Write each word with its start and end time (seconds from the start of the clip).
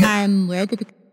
I'm 0.00 0.46
with 0.46 1.07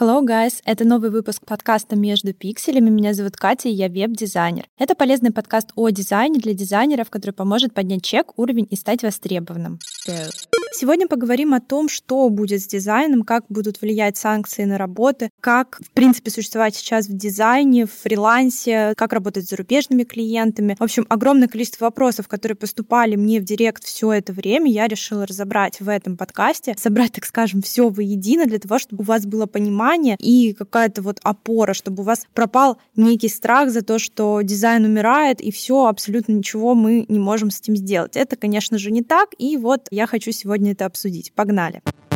Hello, 0.00 0.24
guys! 0.24 0.62
Это 0.64 0.86
новый 0.86 1.10
выпуск 1.10 1.42
подкаста 1.44 1.94
«Между 1.94 2.32
пикселями». 2.32 2.88
Меня 2.88 3.12
зовут 3.12 3.36
Катя, 3.36 3.68
и 3.68 3.72
я 3.72 3.90
веб-дизайнер. 3.90 4.64
Это 4.78 4.94
полезный 4.94 5.30
подкаст 5.30 5.72
о 5.76 5.90
дизайне 5.90 6.40
для 6.40 6.54
дизайнеров, 6.54 7.10
который 7.10 7.32
поможет 7.32 7.74
поднять 7.74 8.02
чек, 8.02 8.38
уровень 8.38 8.66
и 8.70 8.76
стать 8.76 9.02
востребованным. 9.02 9.78
Сегодня 10.72 11.08
поговорим 11.08 11.52
о 11.52 11.60
том, 11.60 11.88
что 11.88 12.30
будет 12.30 12.62
с 12.62 12.66
дизайном, 12.66 13.24
как 13.24 13.44
будут 13.50 13.82
влиять 13.82 14.16
санкции 14.16 14.64
на 14.64 14.78
работы, 14.78 15.28
как, 15.40 15.78
в 15.84 15.90
принципе, 15.90 16.30
существовать 16.30 16.76
сейчас 16.76 17.08
в 17.08 17.14
дизайне, 17.14 17.84
в 17.84 17.92
фрилансе, 17.92 18.94
как 18.96 19.12
работать 19.12 19.46
с 19.46 19.50
зарубежными 19.50 20.04
клиентами. 20.04 20.76
В 20.78 20.82
общем, 20.82 21.04
огромное 21.10 21.48
количество 21.48 21.86
вопросов, 21.86 22.28
которые 22.28 22.56
поступали 22.56 23.16
мне 23.16 23.40
в 23.40 23.44
директ 23.44 23.84
все 23.84 24.12
это 24.12 24.32
время, 24.32 24.70
я 24.70 24.86
решила 24.86 25.26
разобрать 25.26 25.80
в 25.80 25.88
этом 25.88 26.16
подкасте, 26.16 26.74
собрать, 26.78 27.12
так 27.12 27.26
скажем, 27.26 27.60
все 27.60 27.88
воедино 27.88 28.46
для 28.46 28.60
того, 28.60 28.78
чтобы 28.78 29.02
у 29.02 29.06
вас 29.06 29.26
было 29.26 29.46
понимание 29.46 29.89
и 30.18 30.52
какая-то 30.52 31.02
вот 31.02 31.18
опора, 31.22 31.74
чтобы 31.74 32.02
у 32.02 32.06
вас 32.06 32.26
пропал 32.34 32.78
некий 32.96 33.28
страх 33.28 33.70
за 33.70 33.82
то, 33.82 33.98
что 33.98 34.40
дизайн 34.42 34.84
умирает, 34.84 35.40
и 35.40 35.50
все, 35.50 35.86
абсолютно 35.86 36.32
ничего 36.32 36.74
мы 36.74 37.04
не 37.08 37.18
можем 37.18 37.50
с 37.50 37.60
этим 37.60 37.76
сделать. 37.76 38.16
Это, 38.16 38.36
конечно 38.36 38.78
же, 38.78 38.90
не 38.90 39.02
так, 39.02 39.30
и 39.38 39.56
вот 39.56 39.86
я 39.90 40.06
хочу 40.06 40.32
сегодня 40.32 40.72
это 40.72 40.86
обсудить. 40.86 41.32
Погнали! 41.34 41.82
Go. 41.84 42.09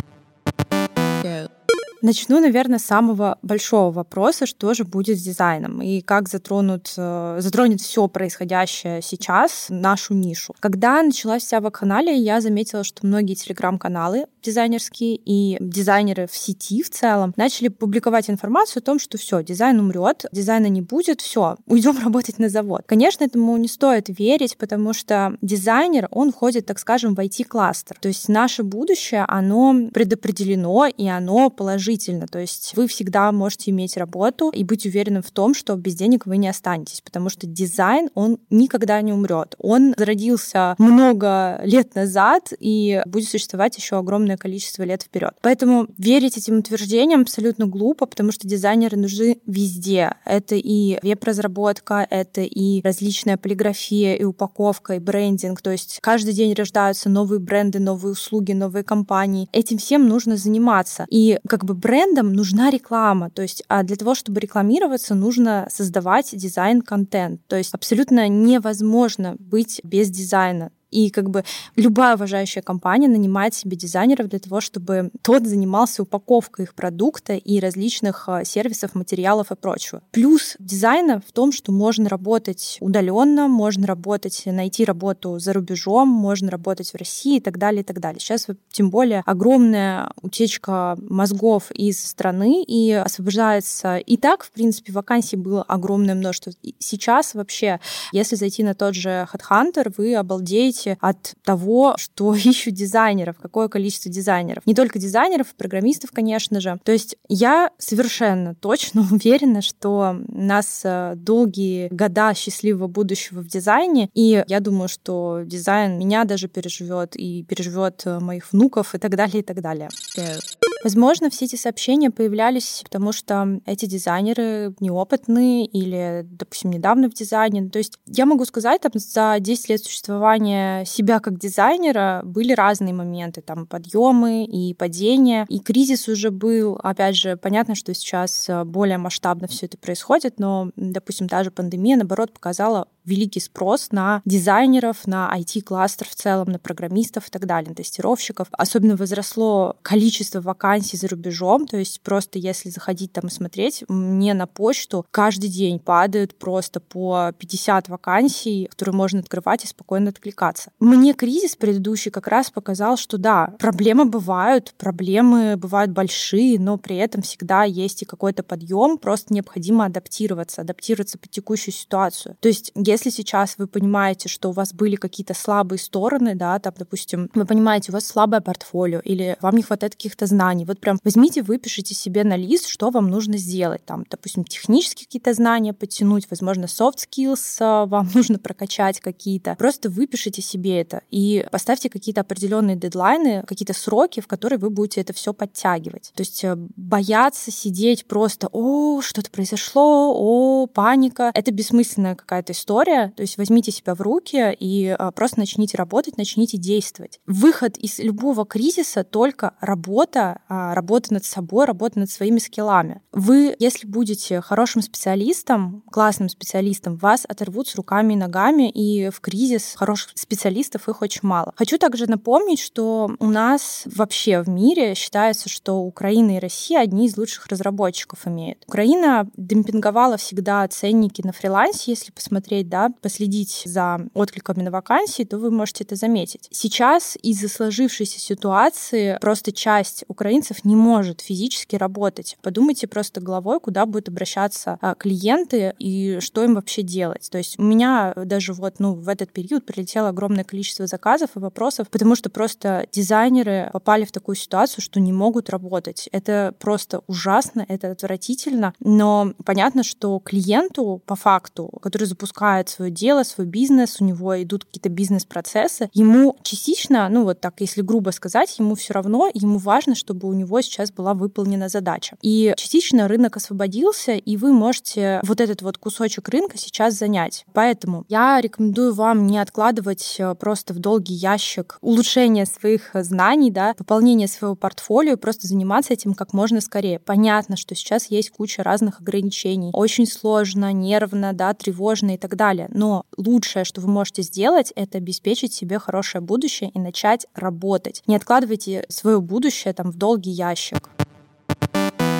Начну, 2.01 2.39
наверное, 2.39 2.79
с 2.79 2.85
самого 2.85 3.37
большого 3.41 3.91
вопроса, 3.91 4.45
что 4.45 4.73
же 4.73 4.83
будет 4.83 5.17
с 5.17 5.21
дизайном 5.21 5.81
и 5.81 6.01
как 6.01 6.29
затронут, 6.29 6.93
э, 6.97 7.37
затронет 7.39 7.81
все 7.81 8.07
происходящее 8.07 9.01
сейчас 9.01 9.67
нашу 9.69 10.13
нишу. 10.13 10.55
Когда 10.59 11.01
началась 11.01 11.43
вся 11.43 11.61
вакханалия, 11.61 12.15
я 12.15 12.41
заметила, 12.41 12.83
что 12.83 13.05
многие 13.05 13.35
телеграм-каналы 13.35 14.27
дизайнерские 14.43 15.19
и 15.25 15.57
дизайнеры 15.59 16.27
в 16.27 16.35
сети 16.35 16.83
в 16.83 16.89
целом 16.89 17.33
начали 17.37 17.69
публиковать 17.69 18.29
информацию 18.29 18.81
о 18.81 18.85
том, 18.85 18.99
что 18.99 19.17
все, 19.17 19.41
дизайн 19.41 19.79
умрет, 19.79 20.25
дизайна 20.31 20.67
не 20.67 20.81
будет, 20.81 21.21
все, 21.21 21.57
уйдем 21.65 21.97
работать 22.03 22.39
на 22.39 22.49
завод. 22.49 22.83
Конечно, 22.85 23.23
этому 23.23 23.57
не 23.57 23.67
стоит 23.67 24.05
верить, 24.07 24.57
потому 24.57 24.93
что 24.93 25.37
дизайнер, 25.41 26.07
он 26.11 26.31
входит, 26.31 26.65
так 26.67 26.79
скажем, 26.79 27.15
в 27.15 27.19
IT-кластер. 27.19 27.97
То 27.99 28.07
есть 28.07 28.29
наше 28.29 28.63
будущее, 28.63 29.25
оно 29.27 29.89
предопределено, 29.93 30.85
и 30.85 31.07
оно 31.07 31.49
положительно. 31.49 31.94
То 32.27 32.39
есть 32.39 32.73
вы 32.75 32.87
всегда 32.87 33.31
можете 33.31 33.71
иметь 33.71 33.97
работу 33.97 34.49
и 34.49 34.63
быть 34.63 34.85
уверенным 34.85 35.21
в 35.21 35.31
том, 35.31 35.53
что 35.53 35.75
без 35.75 35.95
денег 35.95 36.25
вы 36.25 36.37
не 36.37 36.47
останетесь, 36.47 37.01
потому 37.01 37.29
что 37.29 37.47
дизайн, 37.47 38.09
он 38.15 38.39
никогда 38.49 39.01
не 39.01 39.13
умрет. 39.13 39.55
Он 39.57 39.93
зародился 39.97 40.75
много 40.77 41.61
лет 41.63 41.95
назад 41.95 42.53
и 42.59 43.01
будет 43.05 43.29
существовать 43.29 43.77
еще 43.77 43.97
огромное 43.97 44.37
количество 44.37 44.83
лет 44.83 45.03
вперед. 45.03 45.33
Поэтому 45.41 45.87
верить 45.97 46.37
этим 46.37 46.59
утверждениям 46.59 47.21
абсолютно 47.21 47.67
глупо, 47.67 48.05
потому 48.05 48.31
что 48.31 48.47
дизайнеры 48.47 48.97
нужны 48.97 49.39
везде. 49.45 50.15
Это 50.25 50.55
и 50.55 50.99
веб-разработка, 51.01 52.05
это 52.09 52.41
и 52.41 52.81
различная 52.81 53.37
полиграфия, 53.37 54.15
и 54.15 54.23
упаковка, 54.23 54.95
и 54.95 54.99
брендинг. 54.99 55.61
То 55.61 55.71
есть 55.71 55.99
каждый 56.01 56.33
день 56.33 56.53
рождаются 56.53 57.09
новые 57.09 57.39
бренды, 57.39 57.79
новые 57.79 58.13
услуги, 58.13 58.53
новые 58.53 58.83
компании. 58.83 59.47
Этим 59.51 59.77
всем 59.77 60.07
нужно 60.07 60.37
заниматься. 60.37 61.05
И 61.09 61.39
как 61.47 61.65
бы 61.65 61.74
брендам 61.75 62.33
нужна 62.33 62.69
реклама. 62.69 63.29
То 63.29 63.41
есть 63.41 63.63
а 63.67 63.83
для 63.83 63.95
того, 63.95 64.15
чтобы 64.15 64.39
рекламироваться, 64.39 65.15
нужно 65.15 65.67
создавать 65.69 66.29
дизайн-контент. 66.33 67.41
То 67.47 67.55
есть 67.55 67.73
абсолютно 67.73 68.27
невозможно 68.27 69.35
быть 69.39 69.81
без 69.83 70.09
дизайна. 70.09 70.71
И 70.91 71.09
как 71.09 71.29
бы 71.29 71.43
любая 71.75 72.15
уважающая 72.15 72.61
компания 72.61 73.07
нанимает 73.07 73.53
себе 73.53 73.75
дизайнеров 73.75 74.29
для 74.29 74.39
того, 74.39 74.61
чтобы 74.61 75.11
тот 75.21 75.45
занимался 75.45 76.03
упаковкой 76.03 76.65
их 76.65 76.73
продукта 76.73 77.33
и 77.33 77.59
различных 77.59 78.29
а, 78.29 78.43
сервисов, 78.45 78.95
материалов 78.95 79.51
и 79.51 79.55
прочего. 79.55 80.01
Плюс 80.11 80.55
дизайна 80.59 81.21
в 81.25 81.31
том, 81.31 81.51
что 81.51 81.71
можно 81.71 82.07
работать 82.09 82.77
удаленно, 82.79 83.47
можно 83.47 83.87
работать, 83.87 84.43
найти 84.45 84.85
работу 84.85 85.39
за 85.39 85.53
рубежом, 85.53 86.07
можно 86.07 86.51
работать 86.51 86.91
в 86.91 86.95
России 86.95 87.37
и 87.37 87.41
так 87.41 87.57
далее, 87.57 87.81
и 87.81 87.85
так 87.85 87.99
далее. 87.99 88.19
Сейчас 88.19 88.47
тем 88.71 88.89
более 88.89 89.21
огромная 89.25 90.11
утечка 90.21 90.97
мозгов 91.01 91.71
из 91.71 92.05
страны 92.05 92.63
и 92.63 92.91
освобождается. 92.91 93.97
И 93.97 94.17
так, 94.17 94.43
в 94.43 94.51
принципе, 94.51 94.93
вакансий 94.93 95.35
было 95.35 95.63
огромное 95.63 96.15
множество. 96.15 96.51
И 96.61 96.75
сейчас 96.79 97.33
вообще, 97.33 97.79
если 98.11 98.35
зайти 98.35 98.63
на 98.63 98.75
тот 98.75 98.95
же 98.95 99.27
Headhunter, 99.33 99.93
вы 99.97 100.15
обалдеете 100.15 100.74
от 100.99 101.35
того, 101.43 101.95
что 101.97 102.33
ищут 102.35 102.73
дизайнеров, 102.73 103.37
какое 103.41 103.67
количество 103.67 104.11
дизайнеров. 104.11 104.65
Не 104.65 104.73
только 104.73 104.99
дизайнеров, 104.99 105.55
программистов, 105.55 106.11
конечно 106.11 106.59
же. 106.61 106.79
То 106.83 106.91
есть 106.91 107.17
я 107.27 107.71
совершенно 107.77 108.55
точно 108.55 109.01
уверена, 109.11 109.61
что 109.61 110.15
нас 110.27 110.81
э, 110.83 111.13
долгие 111.15 111.87
года 111.91 112.33
счастливого 112.33 112.87
будущего 112.87 113.41
в 113.41 113.47
дизайне, 113.47 114.09
и 114.13 114.43
я 114.47 114.59
думаю, 114.59 114.89
что 114.89 115.41
дизайн 115.45 115.97
меня 115.97 116.25
даже 116.25 116.47
переживет 116.47 117.15
и 117.15 117.43
переживет 117.43 118.01
э, 118.05 118.19
моих 118.19 118.51
внуков 118.51 118.95
и 118.95 118.97
так 118.97 119.15
далее, 119.15 119.39
и 119.39 119.43
так 119.43 119.61
далее. 119.61 119.89
Go. 120.17 120.64
Возможно, 120.85 121.31
все 121.31 121.45
эти 121.45 121.55
сообщения 121.55 122.11
появлялись, 122.11 122.81
потому 122.83 123.11
что 123.11 123.59
эти 123.65 123.87
дизайнеры 123.87 124.75
неопытные 124.79 125.65
или, 125.65 126.21
допустим, 126.29 126.69
недавно 126.69 127.09
в 127.09 127.13
дизайне. 127.15 127.67
То 127.71 127.79
есть 127.79 127.97
я 128.05 128.27
могу 128.27 128.45
сказать, 128.45 128.81
там, 128.81 128.91
за 128.93 129.37
10 129.39 129.69
лет 129.69 129.83
существования 129.83 130.85
себя 130.85 131.19
как 131.19 131.39
дизайнера 131.39 132.21
были 132.23 132.53
разные 132.53 132.93
моменты, 132.93 133.41
там 133.41 133.65
подъемы 133.65 134.45
и 134.45 134.75
падения, 134.75 135.47
и 135.49 135.57
кризис 135.57 136.07
уже 136.07 136.29
был. 136.29 136.79
Опять 136.83 137.15
же, 137.15 137.35
понятно, 137.35 137.73
что 137.73 137.91
сейчас 137.95 138.47
э, 138.47 138.63
более 138.63 138.99
масштабно 138.99 139.47
все 139.47 139.65
это 139.65 139.79
происходит, 139.79 140.37
но, 140.37 140.69
допустим, 140.75 141.27
та 141.27 141.43
же 141.43 141.49
пандемия, 141.49 141.97
наоборот, 141.97 142.31
показала 142.31 142.87
великий 143.05 143.39
спрос 143.39 143.89
на 143.91 144.21
дизайнеров, 144.25 145.07
на 145.07 145.31
IT-кластер 145.37 146.07
в 146.09 146.15
целом, 146.15 146.51
на 146.51 146.59
программистов 146.59 147.27
и 147.27 147.31
так 147.31 147.45
далее, 147.45 147.69
на 147.69 147.75
тестировщиков. 147.75 148.47
Особенно 148.51 148.95
возросло 148.95 149.75
количество 149.81 150.41
вакансий 150.41 150.97
за 150.97 151.07
рубежом, 151.07 151.67
то 151.67 151.77
есть 151.77 152.01
просто 152.01 152.39
если 152.39 152.69
заходить 152.69 153.11
там 153.13 153.27
и 153.27 153.31
смотреть, 153.31 153.83
мне 153.87 154.33
на 154.33 154.47
почту 154.47 155.05
каждый 155.11 155.49
день 155.49 155.79
падают 155.79 156.35
просто 156.35 156.79
по 156.79 157.31
50 157.37 157.89
вакансий, 157.89 158.67
которые 158.69 158.95
можно 158.95 159.19
открывать 159.19 159.63
и 159.63 159.67
спокойно 159.67 160.09
откликаться. 160.09 160.71
Мне 160.79 161.13
кризис 161.13 161.55
предыдущий 161.55 162.11
как 162.11 162.27
раз 162.27 162.49
показал, 162.51 162.97
что 162.97 163.17
да, 163.17 163.53
проблемы 163.59 164.05
бывают, 164.05 164.73
проблемы 164.77 165.57
бывают 165.57 165.91
большие, 165.91 166.59
но 166.59 166.77
при 166.77 166.97
этом 166.97 167.21
всегда 167.21 167.63
есть 167.63 168.01
и 168.01 168.05
какой-то 168.05 168.43
подъем, 168.43 168.97
просто 168.97 169.33
необходимо 169.33 169.85
адаптироваться, 169.85 170.61
адаптироваться 170.61 171.17
под 171.17 171.31
текущую 171.31 171.73
ситуацию. 171.73 172.37
То 172.39 172.47
есть, 172.47 172.71
сейчас 172.97 173.55
вы 173.57 173.67
понимаете, 173.67 174.29
что 174.29 174.49
у 174.49 174.51
вас 174.51 174.73
были 174.73 174.95
какие-то 174.95 175.33
слабые 175.33 175.79
стороны, 175.79 176.35
да, 176.35 176.59
там, 176.59 176.73
допустим, 176.77 177.29
вы 177.33 177.45
понимаете, 177.45 177.91
у 177.91 177.93
вас 177.93 178.05
слабое 178.05 178.41
портфолио 178.41 178.99
или 178.99 179.37
вам 179.41 179.55
не 179.55 179.63
хватает 179.63 179.93
каких-то 179.93 180.25
знаний, 180.25 180.65
вот 180.65 180.79
прям 180.79 180.99
возьмите, 181.03 181.41
выпишите 181.41 181.93
себе 181.93 182.23
на 182.23 182.35
лист, 182.35 182.67
что 182.67 182.89
вам 182.89 183.09
нужно 183.09 183.37
сделать, 183.37 183.83
там, 183.85 184.05
допустим, 184.09 184.43
технические 184.43 185.05
какие-то 185.05 185.33
знания 185.33 185.73
подтянуть, 185.73 186.27
возможно, 186.29 186.65
soft 186.65 186.99
skills 187.09 187.57
а, 187.59 187.85
вам 187.85 188.09
нужно 188.13 188.39
прокачать 188.39 188.99
какие-то. 188.99 189.55
Просто 189.55 189.89
выпишите 189.89 190.41
себе 190.41 190.81
это 190.81 191.01
и 191.09 191.45
поставьте 191.51 191.89
какие-то 191.89 192.21
определенные 192.21 192.75
дедлайны, 192.75 193.43
какие-то 193.47 193.73
сроки, 193.73 194.19
в 194.19 194.27
которые 194.27 194.59
вы 194.59 194.69
будете 194.69 195.01
это 195.01 195.13
все 195.13 195.33
подтягивать. 195.33 196.11
То 196.15 196.21
есть 196.21 196.43
э, 196.43 196.55
бояться 196.75 197.51
сидеть 197.51 198.05
просто, 198.05 198.49
о, 198.51 199.01
что-то 199.01 199.31
произошло, 199.31 200.13
о, 200.15 200.67
паника. 200.67 201.31
Это 201.33 201.51
бессмысленная 201.51 202.15
какая-то 202.15 202.53
история, 202.53 202.84
история. 202.85 203.13
То 203.15 203.21
есть 203.21 203.37
возьмите 203.37 203.71
себя 203.71 203.95
в 203.95 204.01
руки 204.01 204.55
и 204.59 204.95
а, 204.97 205.11
просто 205.11 205.39
начните 205.39 205.77
работать, 205.77 206.17
начните 206.17 206.57
действовать. 206.57 207.19
Выход 207.25 207.77
из 207.77 207.99
любого 207.99 208.45
кризиса 208.45 209.03
только 209.03 209.53
работа, 209.59 210.41
а, 210.47 210.73
работа 210.75 211.13
над 211.13 211.25
собой, 211.25 211.65
работа 211.65 211.99
над 211.99 212.09
своими 212.09 212.39
скиллами. 212.39 213.01
Вы, 213.11 213.55
если 213.59 213.87
будете 213.87 214.41
хорошим 214.41 214.81
специалистом, 214.81 215.83
классным 215.91 216.29
специалистом, 216.29 216.97
вас 216.97 217.25
оторвут 217.27 217.67
с 217.67 217.75
руками 217.75 218.13
и 218.13 218.17
ногами, 218.17 218.69
и 218.69 219.09
в 219.09 219.19
кризис 219.19 219.73
хороших 219.75 220.11
специалистов 220.15 220.87
их 220.89 221.01
очень 221.01 221.21
мало. 221.23 221.53
Хочу 221.55 221.77
также 221.77 222.07
напомнить, 222.07 222.59
что 222.59 223.09
у 223.19 223.27
нас 223.27 223.83
вообще 223.85 224.41
в 224.41 224.49
мире 224.49 224.95
считается, 224.95 225.49
что 225.49 225.79
Украина 225.79 226.37
и 226.37 226.39
Россия 226.39 226.81
одни 226.81 227.07
из 227.07 227.17
лучших 227.17 227.47
разработчиков 227.47 228.27
имеют. 228.27 228.63
Украина 228.67 229.27
демпинговала 229.37 230.17
всегда 230.17 230.67
ценники 230.67 231.21
на 231.21 231.31
фрилансе, 231.31 231.91
если 231.91 232.11
посмотреть, 232.11 232.69
да, 232.75 232.89
последить 233.01 233.61
за 233.63 234.01
откликами 234.13 234.61
на 234.61 234.69
вакансии, 234.69 235.23
то 235.23 235.37
вы 235.37 235.49
можете 235.49 235.85
это 235.85 235.95
заметить. 235.95 236.49
Сейчас 236.51 237.17
из-за 237.21 237.47
сложившейся 237.47 238.19
ситуации 238.19 239.17
просто 239.21 239.53
часть 239.53 240.03
украинцев 240.09 240.65
не 240.65 240.75
может 240.75 241.21
физически 241.21 241.77
работать. 241.77 242.37
Подумайте 242.41 242.87
просто 242.87 243.21
головой, 243.21 243.61
куда 243.61 243.85
будут 243.85 244.09
обращаться 244.09 244.77
а, 244.81 244.93
клиенты 244.93 245.73
и 245.79 246.19
что 246.19 246.43
им 246.43 246.55
вообще 246.55 246.81
делать. 246.81 247.29
То 247.31 247.37
есть 247.37 247.57
у 247.57 247.63
меня 247.63 248.13
даже 248.13 248.51
вот 248.51 248.79
ну, 248.79 248.93
в 248.93 249.07
этот 249.07 249.31
период 249.31 249.65
прилетело 249.65 250.09
огромное 250.09 250.43
количество 250.43 250.85
заказов 250.85 251.29
и 251.35 251.39
вопросов, 251.39 251.87
потому 251.89 252.15
что 252.15 252.29
просто 252.29 252.87
дизайнеры 252.91 253.69
попали 253.71 254.03
в 254.03 254.11
такую 254.11 254.35
ситуацию, 254.35 254.81
что 254.83 254.99
не 254.99 255.13
могут 255.13 255.49
работать. 255.49 256.09
Это 256.11 256.53
просто 256.59 257.03
ужасно, 257.07 257.65
это 257.69 257.91
отвратительно, 257.91 258.73
но 258.81 259.33
понятно, 259.45 259.83
что 259.83 260.19
клиенту 260.19 261.01
по 261.05 261.15
факту, 261.15 261.69
который 261.81 262.03
запускает 262.03 262.64
свое 262.69 262.91
дело, 262.91 263.23
свой 263.23 263.47
бизнес, 263.47 263.97
у 263.99 264.05
него 264.05 264.41
идут 264.41 264.65
какие-то 264.65 264.89
бизнес-процессы, 264.89 265.89
ему 265.93 266.37
частично, 266.43 267.07
ну 267.09 267.23
вот 267.23 267.41
так, 267.41 267.55
если 267.59 267.81
грубо 267.81 268.11
сказать, 268.11 268.57
ему 268.59 268.75
все 268.75 268.93
равно, 268.93 269.29
ему 269.33 269.57
важно, 269.57 269.95
чтобы 269.95 270.27
у 270.27 270.33
него 270.33 270.61
сейчас 270.61 270.91
была 270.91 271.13
выполнена 271.13 271.69
задача. 271.69 272.17
И 272.21 272.53
частично 272.57 273.07
рынок 273.07 273.37
освободился, 273.37 274.13
и 274.13 274.37
вы 274.37 274.53
можете 274.53 275.19
вот 275.23 275.41
этот 275.41 275.61
вот 275.61 275.77
кусочек 275.77 276.29
рынка 276.29 276.57
сейчас 276.57 276.95
занять. 276.95 277.45
Поэтому 277.53 278.05
я 278.07 278.39
рекомендую 278.41 278.93
вам 278.93 279.27
не 279.27 279.37
откладывать 279.37 280.15
э, 280.19 280.35
просто 280.35 280.73
в 280.73 280.79
долгий 280.79 281.13
ящик 281.13 281.77
улучшение 281.81 282.45
своих 282.45 282.91
знаний, 282.93 283.51
да, 283.51 283.73
пополнение 283.73 284.27
своего 284.27 284.55
портфолио, 284.55 285.17
просто 285.17 285.47
заниматься 285.47 285.93
этим 285.93 286.13
как 286.13 286.33
можно 286.33 286.61
скорее. 286.61 286.99
Понятно, 286.99 287.57
что 287.57 287.75
сейчас 287.75 288.11
есть 288.11 288.31
куча 288.31 288.63
разных 288.63 289.01
ограничений. 289.01 289.71
Очень 289.73 290.07
сложно, 290.07 290.71
нервно, 290.73 291.33
да, 291.33 291.53
тревожно 291.53 292.15
и 292.15 292.17
так 292.17 292.35
далее. 292.35 292.54
Но 292.69 293.05
лучшее, 293.17 293.65
что 293.65 293.81
вы 293.81 293.87
можете 293.87 294.21
сделать, 294.21 294.71
это 294.75 294.97
обеспечить 294.97 295.53
себе 295.53 295.79
хорошее 295.79 296.21
будущее 296.21 296.69
и 296.73 296.79
начать 296.79 297.27
работать. 297.33 298.01
Не 298.07 298.15
откладывайте 298.15 298.85
свое 298.89 299.21
будущее 299.21 299.73
там 299.73 299.91
в 299.91 299.97
долгий 299.97 300.31
ящик. 300.31 300.89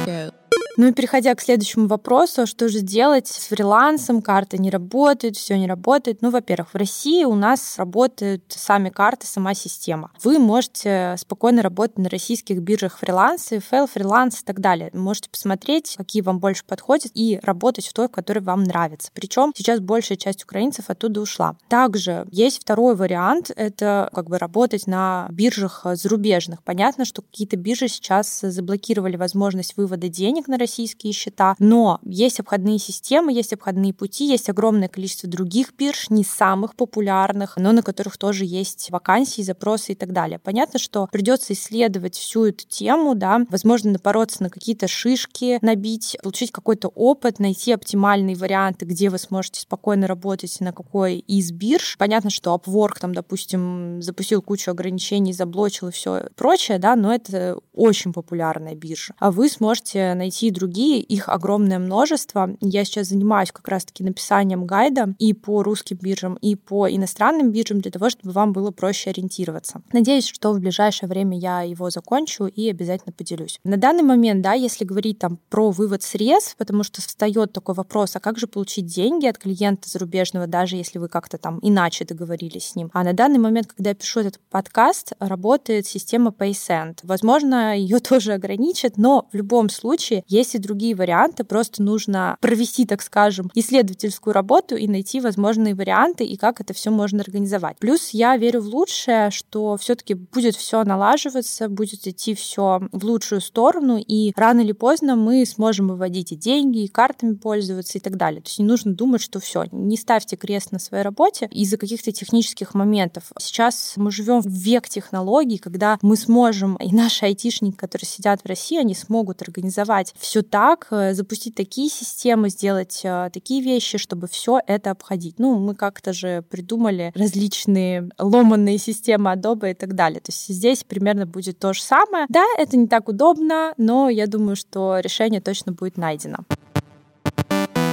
Go. 0.05 0.31
Ну 0.77 0.87
и 0.87 0.91
переходя 0.91 1.33
к 1.35 1.41
следующему 1.41 1.87
вопросу, 1.87 2.45
что 2.45 2.67
же 2.67 2.81
делать 2.81 3.27
с 3.27 3.47
фрилансом, 3.47 4.21
карты 4.21 4.57
не 4.57 4.69
работают, 4.69 5.37
все 5.37 5.57
не 5.57 5.67
работает. 5.67 6.21
Ну, 6.21 6.31
во-первых, 6.31 6.73
в 6.73 6.77
России 6.77 7.23
у 7.23 7.35
нас 7.35 7.77
работают 7.77 8.43
сами 8.49 8.89
карты, 8.89 9.25
сама 9.25 9.53
система. 9.53 10.11
Вы 10.23 10.37
можете 10.39 11.15
спокойно 11.17 11.61
работать 11.61 11.97
на 11.97 12.09
российских 12.09 12.59
биржах 12.59 12.97
фриланса, 12.97 13.59
FL, 13.59 13.87
Freelance 13.87 14.41
и 14.41 14.45
так 14.45 14.59
далее. 14.59 14.89
Можете 14.93 15.29
посмотреть, 15.29 15.95
какие 15.95 16.21
вам 16.21 16.39
больше 16.39 16.65
подходят, 16.65 17.11
и 17.13 17.39
работать 17.41 17.87
в 17.87 17.93
той, 17.93 18.07
в 18.07 18.11
которой 18.11 18.39
вам 18.39 18.63
нравится. 18.63 19.09
Причем 19.13 19.53
сейчас 19.55 19.79
большая 19.79 20.17
часть 20.17 20.43
украинцев 20.43 20.89
оттуда 20.89 21.21
ушла. 21.21 21.55
Также 21.69 22.27
есть 22.31 22.61
второй 22.61 22.95
вариант, 22.95 23.51
это 23.55 24.09
как 24.13 24.27
бы 24.27 24.37
работать 24.37 24.87
на 24.87 25.27
биржах 25.31 25.85
зарубежных. 25.93 26.63
Понятно, 26.63 27.05
что 27.05 27.21
какие-то 27.21 27.55
биржи 27.55 27.87
сейчас 27.87 28.41
заблокировали 28.41 29.15
возможность 29.15 29.77
вывода 29.77 30.09
денег 30.09 30.47
на 30.47 30.57
российские 30.65 31.13
счета, 31.13 31.55
но 31.59 31.99
есть 32.03 32.39
обходные 32.39 32.79
системы, 32.79 33.31
есть 33.31 33.53
обходные 33.53 33.93
пути, 33.93 34.25
есть 34.25 34.49
огромное 34.49 34.87
количество 34.87 35.29
других 35.29 35.73
бирж, 35.77 36.09
не 36.09 36.23
самых 36.23 36.75
популярных, 36.75 37.55
но 37.57 37.71
на 37.71 37.83
которых 37.83 38.17
тоже 38.17 38.45
есть 38.45 38.89
вакансии, 38.89 39.43
запросы 39.43 39.91
и 39.91 39.95
так 39.95 40.11
далее. 40.11 40.39
Понятно, 40.39 40.79
что 40.79 41.07
придется 41.11 41.53
исследовать 41.53 42.15
всю 42.15 42.45
эту 42.45 42.65
тему, 42.67 43.13
да, 43.13 43.45
возможно, 43.49 43.91
напороться 43.91 44.41
на 44.41 44.49
какие-то 44.49 44.87
шишки, 44.87 45.59
набить, 45.61 46.17
получить 46.23 46.51
какой-то 46.51 46.87
опыт, 46.87 47.39
найти 47.39 47.71
оптимальные 47.71 48.35
варианты, 48.35 48.85
где 48.85 49.09
вы 49.09 49.19
сможете 49.19 49.61
спокойно 49.61 50.07
работать 50.07 50.59
на 50.61 50.73
какой 50.73 51.19
из 51.19 51.51
бирж. 51.51 51.95
Понятно, 51.99 52.31
что 52.31 52.55
Upwork 52.55 52.99
там, 52.99 53.13
допустим, 53.13 54.01
запустил 54.01 54.41
кучу 54.41 54.71
ограничений, 54.71 55.33
заблочил 55.33 55.89
и 55.89 55.91
все 55.91 56.29
прочее, 56.35 56.79
да, 56.79 56.95
но 56.95 57.13
это 57.13 57.59
очень 57.73 58.13
популярная 58.13 58.73
биржа. 58.73 59.13
А 59.19 59.29
вы 59.29 59.47
сможете 59.49 60.13
найти 60.15 60.49
другие, 60.55 61.01
их 61.01 61.29
огромное 61.29 61.77
множество. 61.77 62.55
Я 62.61 62.83
сейчас 62.85 63.09
занимаюсь 63.09 63.51
как 63.51 63.67
раз-таки 63.67 64.03
написанием 64.03 64.65
гайда 64.65 65.13
и 65.19 65.33
по 65.33 65.61
русским 65.61 65.97
биржам, 66.01 66.35
и 66.35 66.55
по 66.55 66.89
иностранным 66.89 67.51
биржам 67.51 67.81
для 67.81 67.91
того, 67.91 68.09
чтобы 68.09 68.31
вам 68.31 68.53
было 68.53 68.71
проще 68.71 69.11
ориентироваться. 69.11 69.81
Надеюсь, 69.93 70.27
что 70.27 70.53
в 70.53 70.59
ближайшее 70.59 71.09
время 71.09 71.37
я 71.37 71.61
его 71.61 71.89
закончу 71.89 72.45
и 72.45 72.69
обязательно 72.69 73.13
поделюсь. 73.13 73.59
На 73.63 73.77
данный 73.77 74.03
момент, 74.03 74.41
да, 74.41 74.53
если 74.53 74.85
говорить 74.85 75.19
там 75.19 75.37
про 75.49 75.71
вывод 75.71 76.03
средств, 76.03 76.55
потому 76.57 76.83
что 76.83 77.01
встает 77.01 77.53
такой 77.53 77.75
вопрос, 77.75 78.15
а 78.15 78.19
как 78.19 78.37
же 78.37 78.47
получить 78.47 78.85
деньги 78.85 79.27
от 79.27 79.37
клиента 79.37 79.89
зарубежного, 79.89 80.47
даже 80.47 80.75
если 80.75 80.99
вы 80.99 81.07
как-то 81.07 81.37
там 81.37 81.59
иначе 81.61 82.05
договорились 82.05 82.69
с 82.69 82.75
ним. 82.75 82.89
А 82.93 83.03
на 83.03 83.13
данный 83.13 83.39
момент, 83.39 83.67
когда 83.67 83.89
я 83.89 83.95
пишу 83.95 84.21
этот 84.21 84.39
подкаст, 84.49 85.13
работает 85.19 85.87
система 85.87 86.31
PaySend. 86.31 86.99
Возможно, 87.03 87.77
ее 87.77 87.99
тоже 87.99 88.33
ограничат, 88.33 88.97
но 88.97 89.27
в 89.31 89.35
любом 89.35 89.69
случае 89.69 90.23
есть 90.27 90.44
и 90.53 90.59
другие 90.59 90.95
варианты, 90.95 91.43
просто 91.43 91.81
нужно 91.81 92.37
провести, 92.41 92.85
так 92.85 93.01
скажем, 93.01 93.49
исследовательскую 93.55 94.33
работу 94.33 94.75
и 94.75 94.87
найти 94.87 95.21
возможные 95.21 95.73
варианты 95.73 96.25
и 96.25 96.37
как 96.37 96.61
это 96.61 96.73
все 96.73 96.91
можно 96.91 97.21
организовать. 97.21 97.77
Плюс 97.79 98.09
я 98.09 98.37
верю 98.37 98.61
в 98.61 98.67
лучшее, 98.67 99.31
что 99.31 99.77
все-таки 99.77 100.13
будет 100.13 100.55
все 100.55 100.83
налаживаться, 100.83 101.69
будет 101.69 102.05
идти 102.07 102.35
все 102.35 102.81
в 102.91 103.05
лучшую 103.05 103.41
сторону, 103.41 103.97
и 103.97 104.33
рано 104.35 104.61
или 104.61 104.73
поздно 104.73 105.15
мы 105.15 105.45
сможем 105.45 105.87
выводить 105.87 106.31
и 106.31 106.35
деньги, 106.35 106.83
и 106.83 106.87
картами 106.87 107.35
пользоваться 107.35 107.97
и 107.97 108.01
так 108.01 108.17
далее. 108.17 108.41
То 108.41 108.49
есть 108.49 108.59
не 108.59 108.65
нужно 108.65 108.93
думать, 108.93 109.21
что 109.21 109.39
все, 109.39 109.65
не 109.71 109.97
ставьте 109.97 110.35
крест 110.35 110.71
на 110.71 110.79
своей 110.79 111.03
работе 111.03 111.47
из-за 111.51 111.77
каких-то 111.77 112.11
технических 112.11 112.73
моментов. 112.73 113.31
Сейчас 113.39 113.93
мы 113.95 114.11
живем 114.11 114.41
в 114.41 114.47
век 114.47 114.89
технологий, 114.89 115.57
когда 115.57 115.97
мы 116.01 116.17
сможем, 116.17 116.75
и 116.75 116.91
наши 116.93 117.25
айтишники, 117.25 117.75
которые 117.75 118.07
сидят 118.07 118.41
в 118.41 118.47
России, 118.47 118.77
они 118.77 118.95
смогут 118.95 119.41
организовать 119.41 120.13
все 120.17 120.34
так, 120.43 120.87
э, 120.91 121.13
запустить 121.13 121.55
такие 121.55 121.89
системы, 121.89 122.49
сделать 122.49 123.01
э, 123.03 123.29
такие 123.33 123.61
вещи, 123.61 123.97
чтобы 123.97 124.27
все 124.27 124.59
это 124.65 124.91
обходить. 124.91 125.39
Ну, 125.39 125.57
мы 125.59 125.75
как-то 125.75 126.13
же 126.13 126.41
придумали 126.43 127.11
различные 127.15 128.09
ломанные 128.17 128.77
системы 128.77 129.31
Adobe 129.31 129.71
и 129.71 129.73
так 129.73 129.95
далее. 129.95 130.19
То 130.19 130.31
есть 130.31 130.47
здесь 130.47 130.83
примерно 130.83 131.25
будет 131.25 131.59
то 131.59 131.73
же 131.73 131.81
самое. 131.81 132.25
Да, 132.29 132.45
это 132.57 132.77
не 132.77 132.87
так 132.87 133.09
удобно, 133.09 133.73
но 133.77 134.09
я 134.09 134.27
думаю, 134.27 134.55
что 134.55 134.99
решение 134.99 135.41
точно 135.41 135.71
будет 135.71 135.97
найдено. 135.97 136.39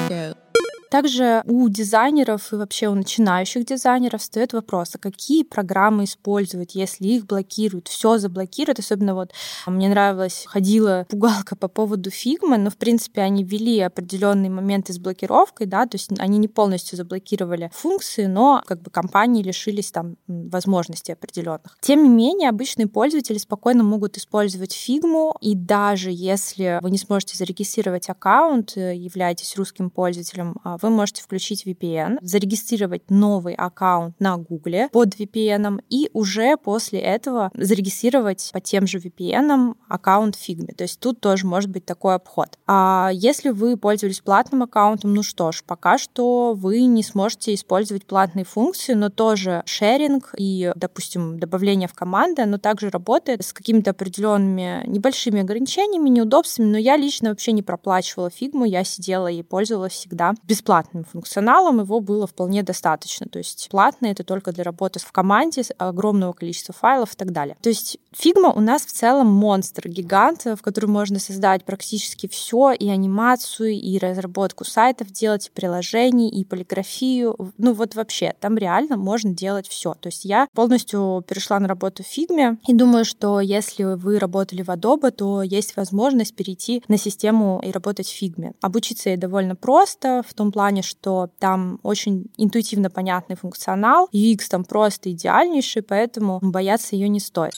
Go. 0.08 0.36
Также 0.92 1.42
у 1.46 1.70
дизайнеров 1.70 2.52
и 2.52 2.56
вообще 2.56 2.88
у 2.88 2.94
начинающих 2.94 3.64
дизайнеров 3.64 4.20
встает 4.20 4.52
вопрос, 4.52 4.90
а 4.94 4.98
какие 4.98 5.42
программы 5.42 6.04
использовать, 6.04 6.74
если 6.74 7.06
их 7.06 7.24
блокируют, 7.24 7.88
все 7.88 8.18
заблокируют. 8.18 8.78
Особенно 8.78 9.14
вот 9.14 9.32
мне 9.66 9.88
нравилось, 9.88 10.44
ходила 10.46 11.06
пугалка 11.08 11.56
по 11.56 11.68
поводу 11.68 12.10
Figma, 12.10 12.58
но 12.58 12.68
в 12.68 12.76
принципе 12.76 13.22
они 13.22 13.42
ввели 13.42 13.80
определенные 13.80 14.50
моменты 14.50 14.92
с 14.92 14.98
блокировкой, 14.98 15.66
да, 15.66 15.86
то 15.86 15.94
есть 15.94 16.10
они 16.18 16.36
не 16.36 16.46
полностью 16.46 16.98
заблокировали 16.98 17.70
функции, 17.72 18.26
но 18.26 18.62
как 18.66 18.82
бы 18.82 18.90
компании 18.90 19.42
лишились 19.42 19.90
там 19.92 20.16
возможностей 20.26 21.14
определенных. 21.14 21.78
Тем 21.80 22.02
не 22.02 22.10
менее, 22.10 22.50
обычные 22.50 22.86
пользователи 22.86 23.38
спокойно 23.38 23.82
могут 23.82 24.18
использовать 24.18 24.76
Figma, 24.76 25.32
и 25.40 25.54
даже 25.54 26.10
если 26.12 26.80
вы 26.82 26.90
не 26.90 26.98
сможете 26.98 27.38
зарегистрировать 27.38 28.10
аккаунт, 28.10 28.76
э, 28.76 28.94
являетесь 28.94 29.56
русским 29.56 29.88
пользователем, 29.88 30.56
а 30.62 30.81
вы 30.82 30.90
можете 30.90 31.22
включить 31.22 31.66
VPN, 31.66 32.18
зарегистрировать 32.22 33.10
новый 33.10 33.54
аккаунт 33.54 34.18
на 34.18 34.36
Google 34.36 34.88
под 34.90 35.14
VPN 35.14 35.82
и 35.88 36.10
уже 36.12 36.56
после 36.56 37.00
этого 37.00 37.50
зарегистрировать 37.54 38.50
по 38.52 38.60
тем 38.60 38.86
же 38.86 38.98
VPN 38.98 39.74
аккаунт 39.88 40.36
Figma. 40.36 40.74
То 40.74 40.84
есть 40.84 41.00
тут 41.00 41.20
тоже 41.20 41.46
может 41.46 41.70
быть 41.70 41.84
такой 41.84 42.14
обход. 42.14 42.58
А 42.66 43.10
если 43.12 43.50
вы 43.50 43.76
пользовались 43.76 44.20
платным 44.20 44.62
аккаунтом, 44.62 45.14
ну 45.14 45.22
что 45.22 45.52
ж, 45.52 45.62
пока 45.66 45.98
что 45.98 46.54
вы 46.54 46.82
не 46.84 47.02
сможете 47.02 47.54
использовать 47.54 48.06
платные 48.06 48.44
функции, 48.44 48.94
но 48.94 49.08
тоже 49.08 49.62
шеринг 49.66 50.34
и, 50.36 50.72
допустим, 50.76 51.38
добавление 51.38 51.88
в 51.88 51.94
команды, 51.94 52.42
оно 52.42 52.58
также 52.58 52.90
работает 52.90 53.44
с 53.44 53.52
какими-то 53.52 53.90
определенными 53.90 54.82
небольшими 54.86 55.40
ограничениями, 55.40 56.08
неудобствами, 56.08 56.66
но 56.66 56.78
я 56.78 56.96
лично 56.96 57.30
вообще 57.30 57.52
не 57.52 57.62
проплачивала 57.62 58.30
фигму, 58.30 58.64
я 58.64 58.84
сидела 58.84 59.28
и 59.28 59.42
пользовалась 59.42 59.92
всегда 59.92 60.34
бесплатно 60.44 60.71
бесплатным 60.72 61.04
функционалом, 61.04 61.80
его 61.80 62.00
было 62.00 62.26
вполне 62.26 62.62
достаточно. 62.62 63.26
То 63.26 63.38
есть 63.38 63.68
платно 63.70 64.06
это 64.06 64.24
только 64.24 64.52
для 64.52 64.64
работы 64.64 65.00
в 65.00 65.12
команде, 65.12 65.62
огромного 65.76 66.32
количества 66.32 66.74
файлов 66.74 67.12
и 67.12 67.16
так 67.16 67.32
далее. 67.32 67.56
То 67.60 67.68
есть 67.68 67.98
Figma 68.12 68.52
у 68.54 68.60
нас 68.60 68.82
в 68.82 68.92
целом 68.92 69.26
монстр, 69.26 69.88
гигант, 69.88 70.44
в 70.44 70.62
котором 70.62 70.90
можно 70.92 71.18
создать 71.18 71.64
практически 71.64 72.26
все, 72.26 72.72
и 72.72 72.88
анимацию, 72.88 73.72
и 73.72 73.98
разработку 73.98 74.64
сайтов 74.64 75.10
делать, 75.10 75.48
и 75.48 75.50
приложений, 75.50 76.30
и 76.30 76.44
полиграфию. 76.44 77.36
Ну 77.58 77.74
вот 77.74 77.94
вообще, 77.94 78.34
там 78.40 78.56
реально 78.56 78.96
можно 78.96 79.34
делать 79.34 79.68
все. 79.68 79.94
То 79.94 80.08
есть 80.08 80.24
я 80.24 80.48
полностью 80.54 81.22
перешла 81.28 81.60
на 81.60 81.68
работу 81.68 82.02
в 82.02 82.06
Figma, 82.06 82.56
и 82.66 82.74
думаю, 82.74 83.04
что 83.04 83.40
если 83.40 83.84
вы 83.84 84.18
работали 84.18 84.62
в 84.62 84.70
Adobe, 84.70 85.10
то 85.10 85.42
есть 85.42 85.76
возможность 85.76 86.34
перейти 86.34 86.82
на 86.88 86.96
систему 86.96 87.60
и 87.62 87.70
работать 87.70 88.08
в 88.08 88.22
Figma. 88.22 88.54
Обучиться 88.62 89.10
ей 89.10 89.16
довольно 89.16 89.54
просто, 89.54 90.22
в 90.26 90.32
том 90.32 90.50
плане, 90.50 90.61
плане, 90.62 90.82
что 90.82 91.28
там 91.40 91.80
очень 91.82 92.26
интуитивно 92.36 92.88
понятный 92.88 93.34
функционал, 93.34 94.08
UX 94.12 94.42
там 94.48 94.64
просто 94.64 95.10
идеальнейший, 95.10 95.82
поэтому 95.82 96.38
бояться 96.40 96.94
ее 96.94 97.08
не 97.08 97.18
стоит. 97.18 97.52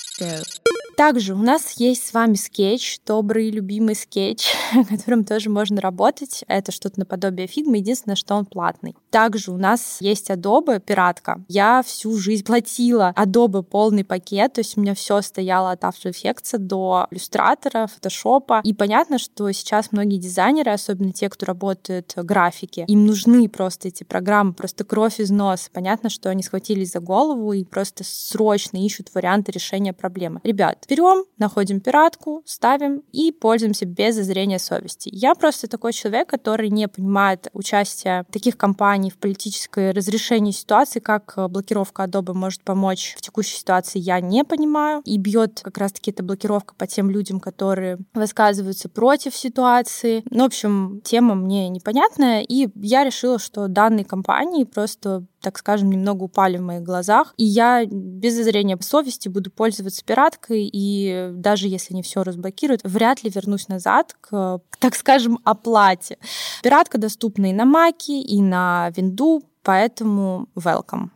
Также 0.96 1.34
у 1.34 1.38
нас 1.38 1.72
есть 1.72 2.06
с 2.06 2.12
вами 2.14 2.34
скетч, 2.34 3.00
добрый, 3.04 3.50
любимый 3.50 3.94
скетч, 3.96 4.52
которым 4.88 5.24
тоже 5.24 5.50
можно 5.50 5.80
работать. 5.80 6.44
Это 6.46 6.70
что-то 6.70 7.00
наподобие 7.00 7.46
фигмы, 7.46 7.78
единственное, 7.78 8.16
что 8.16 8.34
он 8.34 8.46
платный. 8.46 8.94
Также 9.10 9.50
у 9.50 9.56
нас 9.56 9.98
есть 10.00 10.30
Adobe 10.30 10.80
пиратка. 10.80 11.42
Я 11.48 11.82
всю 11.84 12.16
жизнь 12.16 12.44
платила 12.44 13.12
Adobe 13.16 13.62
полный 13.62 14.04
пакет, 14.04 14.54
то 14.54 14.60
есть 14.60 14.76
у 14.76 14.80
меня 14.80 14.94
все 14.94 15.20
стояло 15.22 15.72
от 15.72 15.82
After 15.82 16.12
Effects 16.12 16.58
до 16.58 17.08
иллюстратора, 17.10 17.88
фотошопа. 17.88 18.60
И 18.64 18.72
понятно, 18.72 19.18
что 19.18 19.50
сейчас 19.52 19.90
многие 19.90 20.18
дизайнеры, 20.18 20.70
особенно 20.70 21.12
те, 21.12 21.28
кто 21.28 21.46
работают 21.46 22.12
в 22.16 22.22
графике, 22.22 22.84
им 22.86 23.06
нужны 23.06 23.48
просто 23.48 23.88
эти 23.88 24.04
программы, 24.04 24.52
просто 24.52 24.84
кровь 24.84 25.18
из 25.18 25.30
носа. 25.30 25.70
Понятно, 25.72 26.08
что 26.08 26.30
они 26.30 26.42
схватились 26.42 26.92
за 26.92 27.00
голову 27.00 27.52
и 27.52 27.64
просто 27.64 28.04
срочно 28.04 28.76
ищут 28.84 29.10
варианты 29.14 29.52
решения 29.52 29.92
проблемы. 29.92 30.40
Ребят, 30.44 30.83
берем, 30.88 31.24
находим 31.38 31.80
пиратку, 31.80 32.42
ставим 32.46 33.02
и 33.12 33.32
пользуемся 33.32 33.86
без 33.86 34.14
зазрения 34.14 34.58
совести. 34.58 35.10
Я 35.12 35.34
просто 35.34 35.68
такой 35.68 35.92
человек, 35.92 36.28
который 36.28 36.70
не 36.70 36.88
понимает 36.88 37.48
участие 37.52 38.24
таких 38.30 38.56
компаний 38.56 39.10
в 39.10 39.18
политическое 39.18 39.92
разрешение 39.92 40.52
ситуации, 40.52 41.00
как 41.00 41.34
э, 41.36 41.48
блокировка 41.48 42.04
Adobe 42.04 42.32
может 42.32 42.62
помочь 42.62 43.14
в 43.16 43.20
текущей 43.20 43.56
ситуации, 43.56 43.98
я 43.98 44.20
не 44.20 44.44
понимаю. 44.44 45.02
И 45.04 45.18
бьет 45.18 45.60
как 45.62 45.78
раз-таки 45.78 46.10
эта 46.10 46.22
блокировка 46.22 46.74
по 46.74 46.86
тем 46.86 47.10
людям, 47.10 47.40
которые 47.40 47.98
высказываются 48.14 48.88
против 48.88 49.36
ситуации. 49.36 50.22
Ну, 50.30 50.44
в 50.44 50.46
общем, 50.46 51.00
тема 51.04 51.34
мне 51.34 51.68
непонятная, 51.68 52.42
и 52.42 52.68
я 52.76 53.04
решила, 53.04 53.38
что 53.38 53.68
данные 53.68 54.04
компании 54.04 54.64
просто 54.64 55.24
так 55.44 55.58
скажем, 55.58 55.90
немного 55.90 56.24
упали 56.24 56.56
в 56.56 56.62
моих 56.62 56.82
глазах. 56.82 57.34
И 57.36 57.44
я 57.44 57.84
без 57.84 58.34
зазрения 58.34 58.78
совести 58.80 59.28
буду 59.28 59.50
пользоваться 59.50 60.02
пираткой, 60.04 60.68
и 60.72 61.30
даже 61.32 61.68
если 61.68 61.94
не 61.94 62.02
все 62.02 62.22
разблокируют, 62.22 62.80
вряд 62.82 63.22
ли 63.22 63.30
вернусь 63.30 63.68
назад 63.68 64.16
к, 64.20 64.60
так 64.78 64.96
скажем, 64.96 65.38
оплате. 65.44 66.18
Пиратка 66.62 66.98
доступна 66.98 67.50
и 67.50 67.52
на 67.52 67.66
Маке, 67.66 68.20
и 68.20 68.40
на 68.40 68.90
Винду, 68.96 69.42
поэтому 69.62 70.48
welcome. 70.56 71.10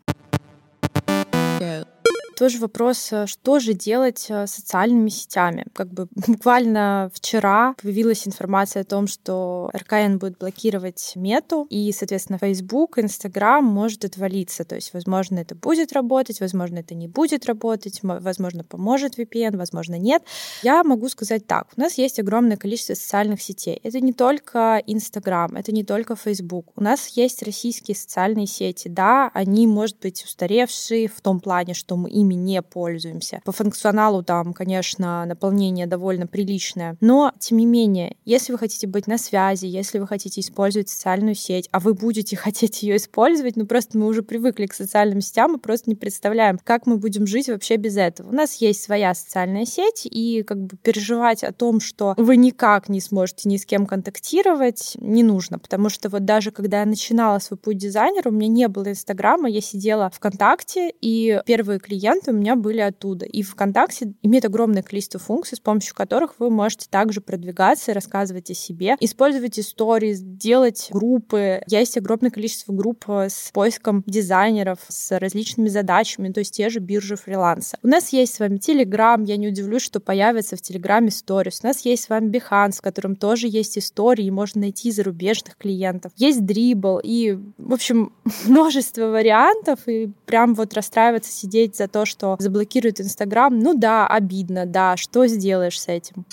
Go. 1.59 1.98
Тоже 2.38 2.61
вопрос, 2.61 3.09
э, 3.12 3.26
что 3.26 3.59
же 3.59 3.73
делать 3.73 4.26
э, 4.28 4.47
с 4.47 4.52
социальными 4.52 5.09
сетями. 5.09 5.66
Как 5.73 5.88
бы 5.88 6.07
буквально 6.14 7.11
вчера 7.12 7.75
появилась 7.83 8.28
информация 8.28 8.83
о 8.83 8.85
том, 8.85 9.09
что 9.09 9.73
РКН 9.76 10.18
будет 10.18 10.38
блокировать 10.38 11.14
мету, 11.16 11.66
и, 11.68 11.90
соответственно, 11.90 12.38
Facebook, 12.38 12.99
Instagram 12.99 13.64
может 13.64 14.04
отвалиться. 14.04 14.64
То 14.64 14.76
есть, 14.76 14.95
возможно, 14.95 15.40
это 15.40 15.57
будет 15.57 15.92
работать, 15.92 16.38
возможно, 16.38 16.78
это 16.78 16.95
не 16.95 17.09
будет 17.09 17.47
работать, 17.47 18.04
мо- 18.04 18.21
возможно, 18.21 18.62
поможет 18.62 19.18
VPN, 19.18 19.57
возможно, 19.57 19.99
нет. 19.99 20.23
Я 20.62 20.85
могу 20.85 21.09
сказать 21.09 21.45
так. 21.45 21.66
У 21.76 21.80
нас 21.80 21.99
есть 21.99 22.21
огромное 22.21 22.57
количество 22.57 22.95
социальных 22.95 23.42
сетей. 23.42 23.80
Это 23.83 23.99
не 23.99 24.12
только 24.12 24.80
Instagram, 24.87 25.57
это 25.57 25.73
не 25.73 25.83
только 25.83 26.14
Facebook. 26.14 26.66
У 26.76 26.83
нас 26.85 27.09
есть 27.16 27.42
российские 27.42 27.97
социальные 27.97 28.47
сети. 28.47 28.87
Да, 28.87 29.28
они, 29.35 29.66
может 29.66 29.99
быть, 29.99 30.23
устаревшие 30.25 31.09
в 31.09 31.21
том 31.21 31.40
плане, 31.40 31.75
что 31.75 31.97
мы 31.97 32.09
ими 32.29 32.35
не 32.35 32.63
пользуемся. 32.63 33.41
По 33.45 33.53
функционалу 33.53 34.23
там, 34.23 34.53
конечно, 34.53 35.25
наполнение 35.25 35.87
довольно 35.87 36.27
приличное. 36.27 36.97
Но, 37.01 37.33
тем 37.39 37.59
не 37.59 37.67
менее, 37.67 38.17
если 38.25 38.53
вы 38.53 38.59
хотите 38.59 38.87
быть 38.87 39.07
на 39.07 39.19
связи, 39.19 39.67
если 39.67 39.99
вы 39.99 40.07
хотите 40.07 40.41
использовать 40.41 40.89
социальную 40.89 41.35
сеть, 41.35 41.69
а 41.73 41.81
вы 41.81 41.95
будете 41.95 42.37
хотеть 42.49 42.83
ее 42.83 42.97
использовать, 42.97 43.57
ну 43.57 43.67
просто 43.67 43.99
мы 43.99 44.07
уже 44.07 44.23
привыкли 44.23 44.67
к 44.67 44.75
социальным 44.75 45.21
сетям, 45.21 45.53
мы 45.53 45.59
просто 45.59 45.91
не 45.91 45.97
представляем, 45.97 46.59
как 46.63 46.87
мы 46.87 46.97
будем 46.97 47.27
жить 47.27 47.49
вообще 47.49 47.77
без 47.77 47.97
этого. 47.97 48.29
У 48.29 48.35
нас 48.35 48.57
есть 48.57 48.83
своя 48.83 49.15
социальная 49.15 49.65
сеть, 49.65 50.07
и 50.11 50.43
как 50.43 50.59
бы 50.59 50.77
переживать 50.77 51.43
о 51.43 51.53
том, 51.53 51.81
что 51.81 52.15
вы 52.17 52.37
никак 52.37 52.89
не 52.89 53.01
сможете 53.01 53.49
ни 53.49 53.57
с 53.57 53.65
кем 53.65 53.87
контактировать, 53.87 54.97
не 55.01 55.23
нужно, 55.23 55.59
потому 55.59 55.89
что 55.89 56.09
вот 56.09 56.25
даже 56.25 56.51
когда 56.51 56.81
я 56.81 56.87
начинала 56.87 57.39
свой 57.39 57.59
путь 57.59 57.79
дизайнера, 57.79 58.29
у 58.29 58.33
меня 58.33 58.49
не 58.49 58.69
было 58.69 58.91
Инстаграма, 58.91 59.49
я 59.49 59.61
сидела 59.61 60.11
ВКонтакте, 60.11 60.93
и 61.01 61.41
первые 61.47 61.79
клиенты 61.79 62.18
у 62.27 62.33
меня 62.33 62.57
были 62.57 62.81
оттуда. 62.81 63.25
И 63.27 63.43
ВКонтакте 63.43 64.15
имеет 64.23 64.45
огромное 64.45 64.83
количество 64.83 65.21
функций, 65.21 65.57
с 65.57 65.61
помощью 65.61 65.95
которых 65.95 66.39
вы 66.39 66.51
можете 66.51 66.89
также 66.91 67.21
продвигаться, 67.21 67.95
рассказывать 67.95 68.51
о 68.51 68.55
себе, 68.55 68.97
использовать 69.01 69.59
истории, 69.59 70.17
делать 70.19 70.89
группы. 70.91 71.63
Есть 71.67 71.97
огромное 71.97 72.31
количество 72.31 72.73
групп 72.73 73.05
э, 73.09 73.29
с 73.29 73.51
поиском 73.53 74.03
дизайнеров, 74.07 74.79
с 74.89 75.19
различными 75.19 75.69
задачами, 75.69 76.33
то 76.33 76.41
есть 76.41 76.55
те 76.55 76.69
же 76.69 76.81
биржи 76.81 77.17
фриланса. 77.17 77.79
У 77.83 77.89
нас 77.89 78.13
есть 78.13 78.35
с 78.35 78.41
вами 78.41 78.59
Телеграм, 78.59 79.23
я 79.25 79.37
не 79.37 79.49
удивлюсь, 79.49 79.83
что 79.83 80.01
появится 80.01 80.57
в 80.57 80.63
Телеграме 80.63 81.11
сторис. 81.11 81.61
У 81.63 81.67
нас 81.67 81.81
есть 81.85 82.05
с 82.05 82.09
вами 82.09 82.31
Behance, 82.31 82.79
в 82.79 82.83
котором 82.83 83.17
тоже 83.17 83.47
есть 83.49 83.79
истории, 83.79 84.27
и 84.27 84.31
можно 84.31 84.63
найти 84.63 84.91
зарубежных 84.91 85.57
клиентов. 85.57 86.13
Есть 86.17 86.41
Dribble 86.41 87.01
и, 87.03 87.39
в 87.59 87.73
общем, 87.73 88.13
множество 88.47 89.07
вариантов, 89.07 89.81
и 89.87 90.11
прям 90.27 90.55
вот 90.55 90.75
расстраиваться, 90.75 91.31
сидеть 91.31 91.77
за 91.77 91.89
то, 91.89 92.05
что 92.09 92.37
заблокируют 92.38 93.00
Инстаграм, 93.00 93.57
ну 93.57 93.75
да, 93.75 94.07
обидно, 94.07 94.67
да, 94.67 94.97
что 94.97 95.27
сделаешь 95.27 95.81
с 95.81 95.88
этим? 95.88 96.25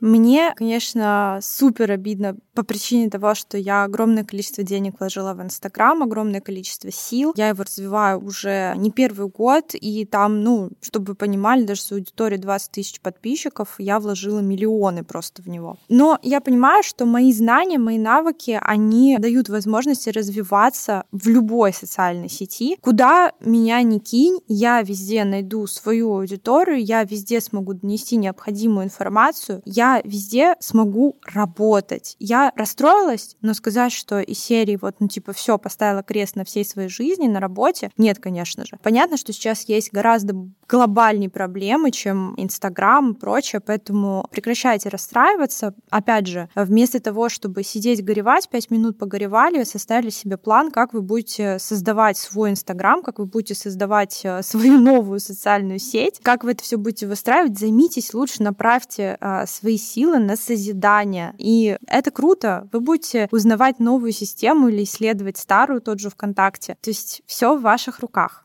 Мне, 0.00 0.52
конечно, 0.56 1.38
супер 1.40 1.90
обидно 1.90 2.36
по 2.56 2.62
причине 2.62 3.10
того, 3.10 3.34
что 3.34 3.58
я 3.58 3.84
огромное 3.84 4.24
количество 4.24 4.64
денег 4.64 4.98
вложила 4.98 5.34
в 5.34 5.42
Инстаграм, 5.42 6.02
огромное 6.02 6.40
количество 6.40 6.90
сил. 6.90 7.34
Я 7.36 7.48
его 7.48 7.62
развиваю 7.62 8.24
уже 8.24 8.72
не 8.76 8.90
первый 8.90 9.28
год, 9.28 9.74
и 9.74 10.06
там, 10.06 10.42
ну, 10.42 10.70
чтобы 10.80 11.08
вы 11.08 11.14
понимали, 11.14 11.64
даже 11.64 11.82
с 11.82 11.92
аудиторией 11.92 12.40
20 12.40 12.70
тысяч 12.70 13.00
подписчиков 13.00 13.74
я 13.78 14.00
вложила 14.00 14.40
миллионы 14.40 15.04
просто 15.04 15.42
в 15.42 15.48
него. 15.48 15.76
Но 15.90 16.18
я 16.22 16.40
понимаю, 16.40 16.82
что 16.82 17.04
мои 17.04 17.30
знания, 17.30 17.78
мои 17.78 17.98
навыки, 17.98 18.58
они 18.62 19.18
дают 19.18 19.50
возможности 19.50 20.08
развиваться 20.08 21.04
в 21.12 21.28
любой 21.28 21.74
социальной 21.74 22.30
сети. 22.30 22.78
Куда 22.80 23.32
меня 23.40 23.82
не 23.82 24.00
кинь, 24.00 24.40
я 24.48 24.80
везде 24.80 25.24
найду 25.24 25.66
свою 25.66 26.14
аудиторию, 26.14 26.82
я 26.82 27.04
везде 27.04 27.42
смогу 27.42 27.74
донести 27.74 28.16
необходимую 28.16 28.86
информацию, 28.86 29.60
я 29.66 30.00
везде 30.04 30.54
смогу 30.60 31.18
работать. 31.26 32.16
Я 32.18 32.45
расстроилась, 32.54 33.36
но 33.40 33.54
сказать, 33.54 33.92
что 33.92 34.20
из 34.20 34.38
серии 34.38 34.78
вот, 34.80 34.96
ну, 35.00 35.08
типа, 35.08 35.32
все, 35.32 35.58
поставила 35.58 36.02
крест 36.02 36.36
на 36.36 36.44
всей 36.44 36.64
своей 36.64 36.88
жизни, 36.88 37.26
на 37.26 37.40
работе, 37.40 37.90
нет, 37.96 38.18
конечно 38.18 38.64
же. 38.64 38.78
Понятно, 38.82 39.16
что 39.16 39.32
сейчас 39.32 39.68
есть 39.68 39.92
гораздо 39.92 40.34
глобальнее 40.68 41.30
проблемы, 41.30 41.90
чем 41.90 42.34
Инстаграм 42.36 43.12
и 43.12 43.14
прочее, 43.14 43.60
поэтому 43.60 44.26
прекращайте 44.30 44.88
расстраиваться. 44.88 45.74
Опять 45.90 46.26
же, 46.26 46.48
вместо 46.54 47.00
того, 47.00 47.28
чтобы 47.28 47.62
сидеть 47.62 48.04
горевать, 48.04 48.48
пять 48.48 48.70
минут 48.70 48.98
погоревали, 48.98 49.64
составили 49.64 50.10
себе 50.10 50.36
план, 50.36 50.70
как 50.70 50.92
вы 50.92 51.02
будете 51.02 51.58
создавать 51.58 52.16
свой 52.16 52.50
Инстаграм, 52.50 53.02
как 53.02 53.18
вы 53.18 53.26
будете 53.26 53.54
создавать 53.54 54.20
э, 54.24 54.42
свою 54.42 54.78
новую 54.80 55.20
социальную 55.20 55.78
сеть, 55.78 56.20
как 56.22 56.44
вы 56.44 56.52
это 56.52 56.62
все 56.62 56.76
будете 56.76 57.06
выстраивать, 57.06 57.58
займитесь 57.58 58.14
лучше, 58.14 58.42
направьте 58.42 59.16
а, 59.20 59.46
свои 59.46 59.76
силы 59.78 60.18
на 60.18 60.36
созидание. 60.36 61.34
И 61.38 61.78
это 61.86 62.10
круто. 62.10 62.35
Вы 62.72 62.80
будете 62.80 63.28
узнавать 63.30 63.78
новую 63.78 64.12
систему 64.12 64.68
или 64.68 64.84
исследовать 64.84 65.38
старую, 65.38 65.80
тот 65.80 66.00
же 66.00 66.10
ВКонтакте. 66.10 66.76
То 66.80 66.90
есть 66.90 67.22
все 67.26 67.56
в 67.56 67.62
ваших 67.62 68.00
руках. 68.00 68.44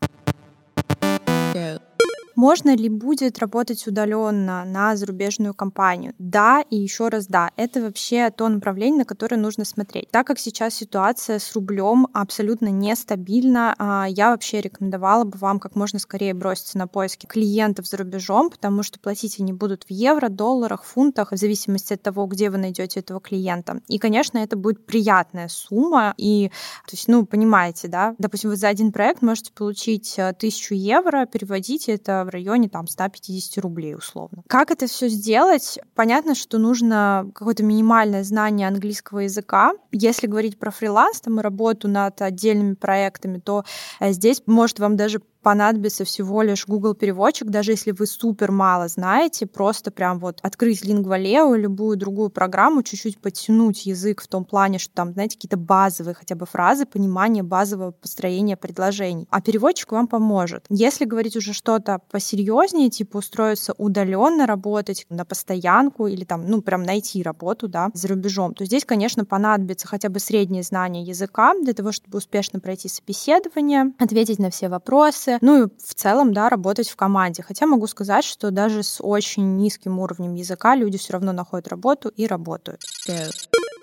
Можно 2.42 2.74
ли 2.74 2.88
будет 2.88 3.38
работать 3.38 3.86
удаленно 3.86 4.64
на 4.64 4.96
зарубежную 4.96 5.54
компанию? 5.54 6.12
Да, 6.18 6.64
и 6.70 6.76
еще 6.76 7.06
раз 7.06 7.28
да. 7.28 7.52
Это 7.56 7.80
вообще 7.80 8.30
то 8.30 8.48
направление, 8.48 8.98
на 8.98 9.04
которое 9.04 9.36
нужно 9.36 9.64
смотреть. 9.64 10.10
Так 10.10 10.26
как 10.26 10.40
сейчас 10.40 10.74
ситуация 10.74 11.38
с 11.38 11.54
рублем 11.54 12.08
абсолютно 12.12 12.66
нестабильна, 12.66 13.76
а, 13.78 14.06
я 14.08 14.30
вообще 14.30 14.60
рекомендовала 14.60 15.22
бы 15.22 15.38
вам 15.38 15.60
как 15.60 15.76
можно 15.76 16.00
скорее 16.00 16.34
броситься 16.34 16.78
на 16.78 16.88
поиски 16.88 17.26
клиентов 17.26 17.86
за 17.86 17.98
рубежом, 17.98 18.50
потому 18.50 18.82
что 18.82 18.98
платить 18.98 19.38
они 19.38 19.52
будут 19.52 19.84
в 19.84 19.90
евро, 19.92 20.28
долларах, 20.28 20.82
фунтах, 20.82 21.30
в 21.30 21.36
зависимости 21.36 21.92
от 21.92 22.02
того, 22.02 22.26
где 22.26 22.50
вы 22.50 22.58
найдете 22.58 22.98
этого 22.98 23.20
клиента. 23.20 23.82
И, 23.86 23.98
конечно, 23.98 24.38
это 24.38 24.56
будет 24.56 24.84
приятная 24.84 25.46
сумма. 25.46 26.12
И, 26.16 26.50
то 26.88 26.96
есть, 26.96 27.06
ну, 27.06 27.24
понимаете, 27.24 27.86
да, 27.86 28.16
допустим, 28.18 28.50
вы 28.50 28.56
за 28.56 28.66
один 28.66 28.90
проект 28.90 29.22
можете 29.22 29.52
получить 29.52 30.14
э, 30.18 30.32
тысячу 30.36 30.74
евро, 30.74 31.24
переводите 31.26 31.92
это 31.92 32.24
в 32.24 32.31
районе 32.32 32.68
там 32.68 32.86
150 32.86 33.62
рублей 33.62 33.94
условно. 33.94 34.42
Как 34.48 34.70
это 34.70 34.86
все 34.86 35.08
сделать? 35.08 35.78
Понятно, 35.94 36.34
что 36.34 36.58
нужно 36.58 37.30
какое-то 37.34 37.62
минимальное 37.62 38.24
знание 38.24 38.68
английского 38.68 39.20
языка. 39.20 39.72
Если 39.92 40.26
говорить 40.26 40.58
про 40.58 40.70
фриланс 40.70 41.20
там, 41.20 41.38
и 41.38 41.42
работу 41.42 41.88
над 41.88 42.20
отдельными 42.20 42.74
проектами, 42.74 43.38
то 43.38 43.64
э, 44.00 44.12
здесь 44.12 44.42
может 44.46 44.78
вам 44.80 44.96
даже 44.96 45.20
понадобится 45.42 46.04
всего 46.04 46.42
лишь 46.42 46.66
Google 46.66 46.94
переводчик, 46.94 47.48
даже 47.48 47.72
если 47.72 47.90
вы 47.90 48.06
супер 48.06 48.50
мало 48.50 48.88
знаете, 48.88 49.46
просто 49.46 49.90
прям 49.90 50.18
вот 50.18 50.38
открыть 50.42 50.84
Lingvaleo, 50.84 51.56
любую 51.56 51.96
другую 51.96 52.30
программу, 52.30 52.82
чуть-чуть 52.82 53.18
подтянуть 53.18 53.86
язык 53.86 54.22
в 54.22 54.28
том 54.28 54.44
плане, 54.44 54.78
что 54.78 54.94
там, 54.94 55.12
знаете, 55.12 55.36
какие-то 55.36 55.56
базовые 55.56 56.14
хотя 56.14 56.34
бы 56.34 56.46
фразы, 56.46 56.86
понимание 56.86 57.42
базового 57.42 57.90
построения 57.90 58.56
предложений. 58.56 59.26
А 59.30 59.40
переводчик 59.40 59.92
вам 59.92 60.06
поможет. 60.06 60.64
Если 60.68 61.04
говорить 61.04 61.36
уже 61.36 61.52
что-то 61.52 62.00
посерьезнее, 62.10 62.90
типа 62.90 63.18
устроиться 63.18 63.74
удаленно 63.78 64.46
работать 64.46 65.06
на 65.08 65.24
постоянку 65.24 66.06
или 66.06 66.24
там, 66.24 66.46
ну, 66.46 66.62
прям 66.62 66.82
найти 66.82 67.22
работу, 67.22 67.68
да, 67.68 67.90
за 67.94 68.08
рубежом, 68.08 68.54
то 68.54 68.64
здесь, 68.64 68.84
конечно, 68.84 69.24
понадобится 69.24 69.88
хотя 69.88 70.08
бы 70.08 70.18
среднее 70.18 70.62
знание 70.62 71.02
языка 71.02 71.54
для 71.60 71.72
того, 71.72 71.92
чтобы 71.92 72.18
успешно 72.18 72.60
пройти 72.60 72.88
собеседование, 72.88 73.92
ответить 73.98 74.38
на 74.38 74.50
все 74.50 74.68
вопросы, 74.68 75.31
ну 75.40 75.64
и 75.64 75.68
в 75.68 75.94
целом, 75.94 76.32
да, 76.32 76.48
работать 76.48 76.88
в 76.88 76.96
команде. 76.96 77.42
Хотя 77.42 77.66
могу 77.66 77.86
сказать, 77.86 78.24
что 78.24 78.50
даже 78.50 78.82
с 78.82 79.02
очень 79.02 79.56
низким 79.56 79.98
уровнем 79.98 80.34
языка 80.34 80.74
люди 80.74 80.98
все 80.98 81.14
равно 81.14 81.32
находят 81.32 81.68
работу 81.68 82.08
и 82.08 82.26
работают. 82.26 82.82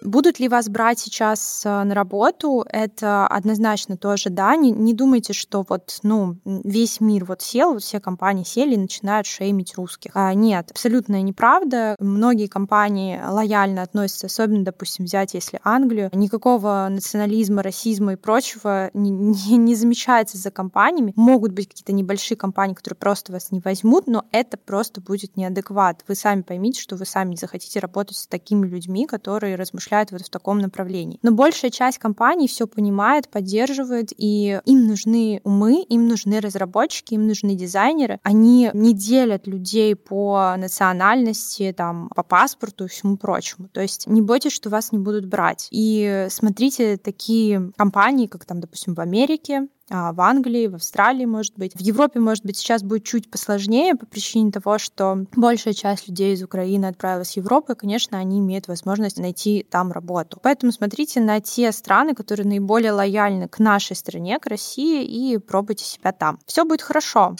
Будут 0.01 0.39
ли 0.39 0.47
вас 0.47 0.69
брать 0.69 0.99
сейчас 0.99 1.63
э, 1.65 1.83
на 1.83 1.93
работу? 1.93 2.65
Это 2.69 3.27
однозначно 3.27 3.97
тоже, 3.97 4.29
да. 4.29 4.55
Не, 4.55 4.71
не 4.71 4.93
думайте, 4.93 5.33
что 5.33 5.65
вот, 5.67 5.99
ну, 6.03 6.37
весь 6.45 7.01
мир 7.01 7.25
вот 7.25 7.41
сел, 7.41 7.73
вот 7.73 7.83
все 7.83 7.99
компании 7.99 8.43
сели 8.43 8.75
и 8.75 8.77
начинают 8.77 9.27
шеймить 9.27 9.75
русских. 9.75 10.11
А, 10.15 10.33
нет, 10.33 10.71
абсолютно 10.71 11.21
неправда. 11.21 11.95
Многие 11.99 12.47
компании 12.47 13.21
лояльно 13.21 13.81
относятся, 13.81 14.27
особенно, 14.27 14.63
допустим, 14.63 15.05
взять, 15.05 15.33
если 15.33 15.59
Англию, 15.63 16.09
никакого 16.13 16.87
национализма, 16.89 17.61
расизма 17.61 18.13
и 18.13 18.15
прочего 18.15 18.89
не, 18.93 19.09
не, 19.09 19.57
не 19.57 19.75
замечается 19.75 20.37
за 20.37 20.49
компаниями. 20.49 21.13
Могут 21.15 21.51
быть 21.51 21.67
какие-то 21.67 21.91
небольшие 21.91 22.37
компании, 22.37 22.73
которые 22.73 22.97
просто 22.97 23.33
вас 23.33 23.51
не 23.51 23.59
возьмут, 23.59 24.07
но 24.07 24.25
это 24.31 24.57
просто 24.57 25.01
будет 25.01 25.35
неадекват. 25.35 26.05
Вы 26.07 26.15
сами 26.15 26.41
поймите, 26.41 26.79
что 26.79 26.95
вы 26.95 27.05
сами 27.05 27.35
захотите 27.35 27.79
работать 27.79 28.17
с 28.17 28.27
такими 28.27 28.65
людьми, 28.65 29.05
которые 29.05 29.55
размышляют 29.55 29.88
размышляют 29.89 30.11
вот 30.11 30.21
в 30.21 30.29
таком 30.29 30.59
направлении. 30.59 31.19
Но 31.23 31.31
большая 31.31 31.71
часть 31.71 31.97
компаний 31.97 32.47
все 32.47 32.67
понимает, 32.67 33.29
поддерживает, 33.29 34.11
и 34.17 34.59
им 34.65 34.87
нужны 34.87 35.41
умы, 35.43 35.83
им 35.89 36.07
нужны 36.07 36.39
разработчики, 36.39 37.13
им 37.15 37.27
нужны 37.27 37.55
дизайнеры. 37.55 38.19
Они 38.23 38.69
не 38.73 38.93
делят 38.93 39.47
людей 39.47 39.95
по 39.95 40.55
национальности, 40.57 41.73
там, 41.75 42.09
по 42.15 42.23
паспорту 42.23 42.85
и 42.85 42.87
всему 42.87 43.17
прочему. 43.17 43.69
То 43.69 43.81
есть 43.81 44.07
не 44.07 44.21
бойтесь, 44.21 44.53
что 44.53 44.69
вас 44.69 44.91
не 44.91 44.99
будут 44.99 45.25
брать. 45.25 45.67
И 45.71 46.27
смотрите 46.29 46.97
такие 46.97 47.71
компании, 47.77 48.27
как 48.27 48.45
там, 48.45 48.59
допустим, 48.59 48.93
в 48.93 48.99
Америке, 48.99 49.67
в 49.89 50.21
Англии, 50.21 50.67
в 50.67 50.75
Австралии, 50.75 51.25
может 51.25 51.53
быть. 51.57 51.73
В 51.75 51.79
Европе, 51.79 52.19
может 52.19 52.45
быть, 52.45 52.57
сейчас 52.57 52.83
будет 52.83 53.03
чуть 53.03 53.29
посложнее 53.29 53.95
по 53.95 54.05
причине 54.05 54.51
того, 54.51 54.77
что 54.77 55.25
большая 55.35 55.73
часть 55.73 56.07
людей 56.07 56.33
из 56.33 56.43
Украины 56.43 56.85
отправилась 56.85 57.33
в 57.33 57.37
Европу, 57.37 57.73
и, 57.73 57.75
конечно, 57.75 58.17
они 58.17 58.39
имеют 58.39 58.67
возможность 58.67 59.17
найти 59.17 59.65
там 59.69 59.91
работу. 59.91 60.39
Поэтому 60.41 60.71
смотрите 60.71 61.19
на 61.19 61.41
те 61.41 61.71
страны, 61.71 62.13
которые 62.13 62.47
наиболее 62.47 62.91
лояльны 62.91 63.47
к 63.47 63.59
нашей 63.59 63.95
стране, 63.95 64.39
к 64.39 64.47
России, 64.47 65.03
и 65.03 65.37
пробуйте 65.37 65.85
себя 65.85 66.11
там. 66.11 66.39
Все 66.45 66.65
будет 66.65 66.81
хорошо. 66.81 67.35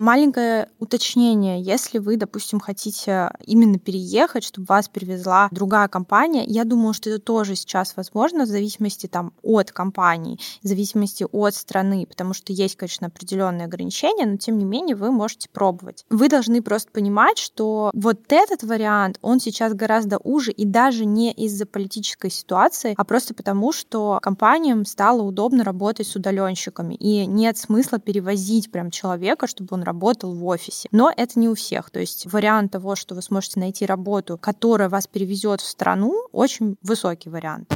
Маленькое 0.00 0.68
уточнение. 0.80 1.60
Если 1.60 1.98
вы, 1.98 2.16
допустим, 2.16 2.58
хотите 2.58 3.30
именно 3.44 3.78
переехать, 3.78 4.44
чтобы 4.44 4.66
вас 4.66 4.88
перевезла 4.88 5.48
другая 5.50 5.88
компания, 5.88 6.44
я 6.44 6.64
думаю, 6.64 6.94
что 6.94 7.10
это 7.10 7.20
тоже 7.20 7.54
сейчас 7.54 7.94
возможно 7.96 8.44
в 8.44 8.48
зависимости 8.48 9.06
там, 9.06 9.32
от 9.42 9.70
компании, 9.70 10.38
в 10.62 10.66
зависимости 10.66 11.24
от 11.30 11.54
страны, 11.54 12.06
потому 12.06 12.34
что 12.34 12.52
есть, 12.52 12.76
конечно, 12.76 13.06
определенные 13.06 13.66
ограничения, 13.66 14.26
но 14.26 14.36
тем 14.36 14.58
не 14.58 14.64
менее 14.64 14.96
вы 14.96 15.12
можете 15.12 15.48
пробовать. 15.48 16.04
Вы 16.10 16.28
должны 16.28 16.60
просто 16.60 16.90
понимать, 16.90 17.38
что 17.38 17.90
вот 17.94 18.20
этот 18.32 18.62
вариант, 18.62 19.18
он 19.22 19.38
сейчас 19.38 19.74
гораздо 19.74 20.18
уже, 20.18 20.50
и 20.50 20.64
даже 20.64 21.04
не 21.04 21.32
из-за 21.32 21.66
политической 21.66 22.30
ситуации, 22.30 22.94
а 22.96 23.04
просто 23.04 23.34
потому, 23.34 23.72
что 23.72 24.18
компаниям 24.22 24.84
стало 24.86 25.22
удобно 25.22 25.62
работать 25.62 26.06
с 26.06 26.16
удаленщиками, 26.16 26.94
и 26.94 27.26
нет 27.26 27.56
смысла 27.58 27.98
перевозить 27.98 28.72
прям 28.72 28.90
человека, 28.90 29.46
чтобы 29.46 29.68
он 29.72 29.83
работал 29.84 30.34
в 30.34 30.44
офисе. 30.46 30.88
Но 30.92 31.12
это 31.16 31.38
не 31.38 31.48
у 31.48 31.54
всех. 31.54 31.90
То 31.90 32.00
есть 32.00 32.26
вариант 32.32 32.72
того, 32.72 32.96
что 32.96 33.14
вы 33.14 33.22
сможете 33.22 33.60
найти 33.60 33.86
работу, 33.86 34.38
которая 34.38 34.88
вас 34.88 35.06
перевезет 35.06 35.60
в 35.60 35.66
страну, 35.66 36.26
очень 36.32 36.76
высокий 36.82 37.30
вариант. 37.30 37.72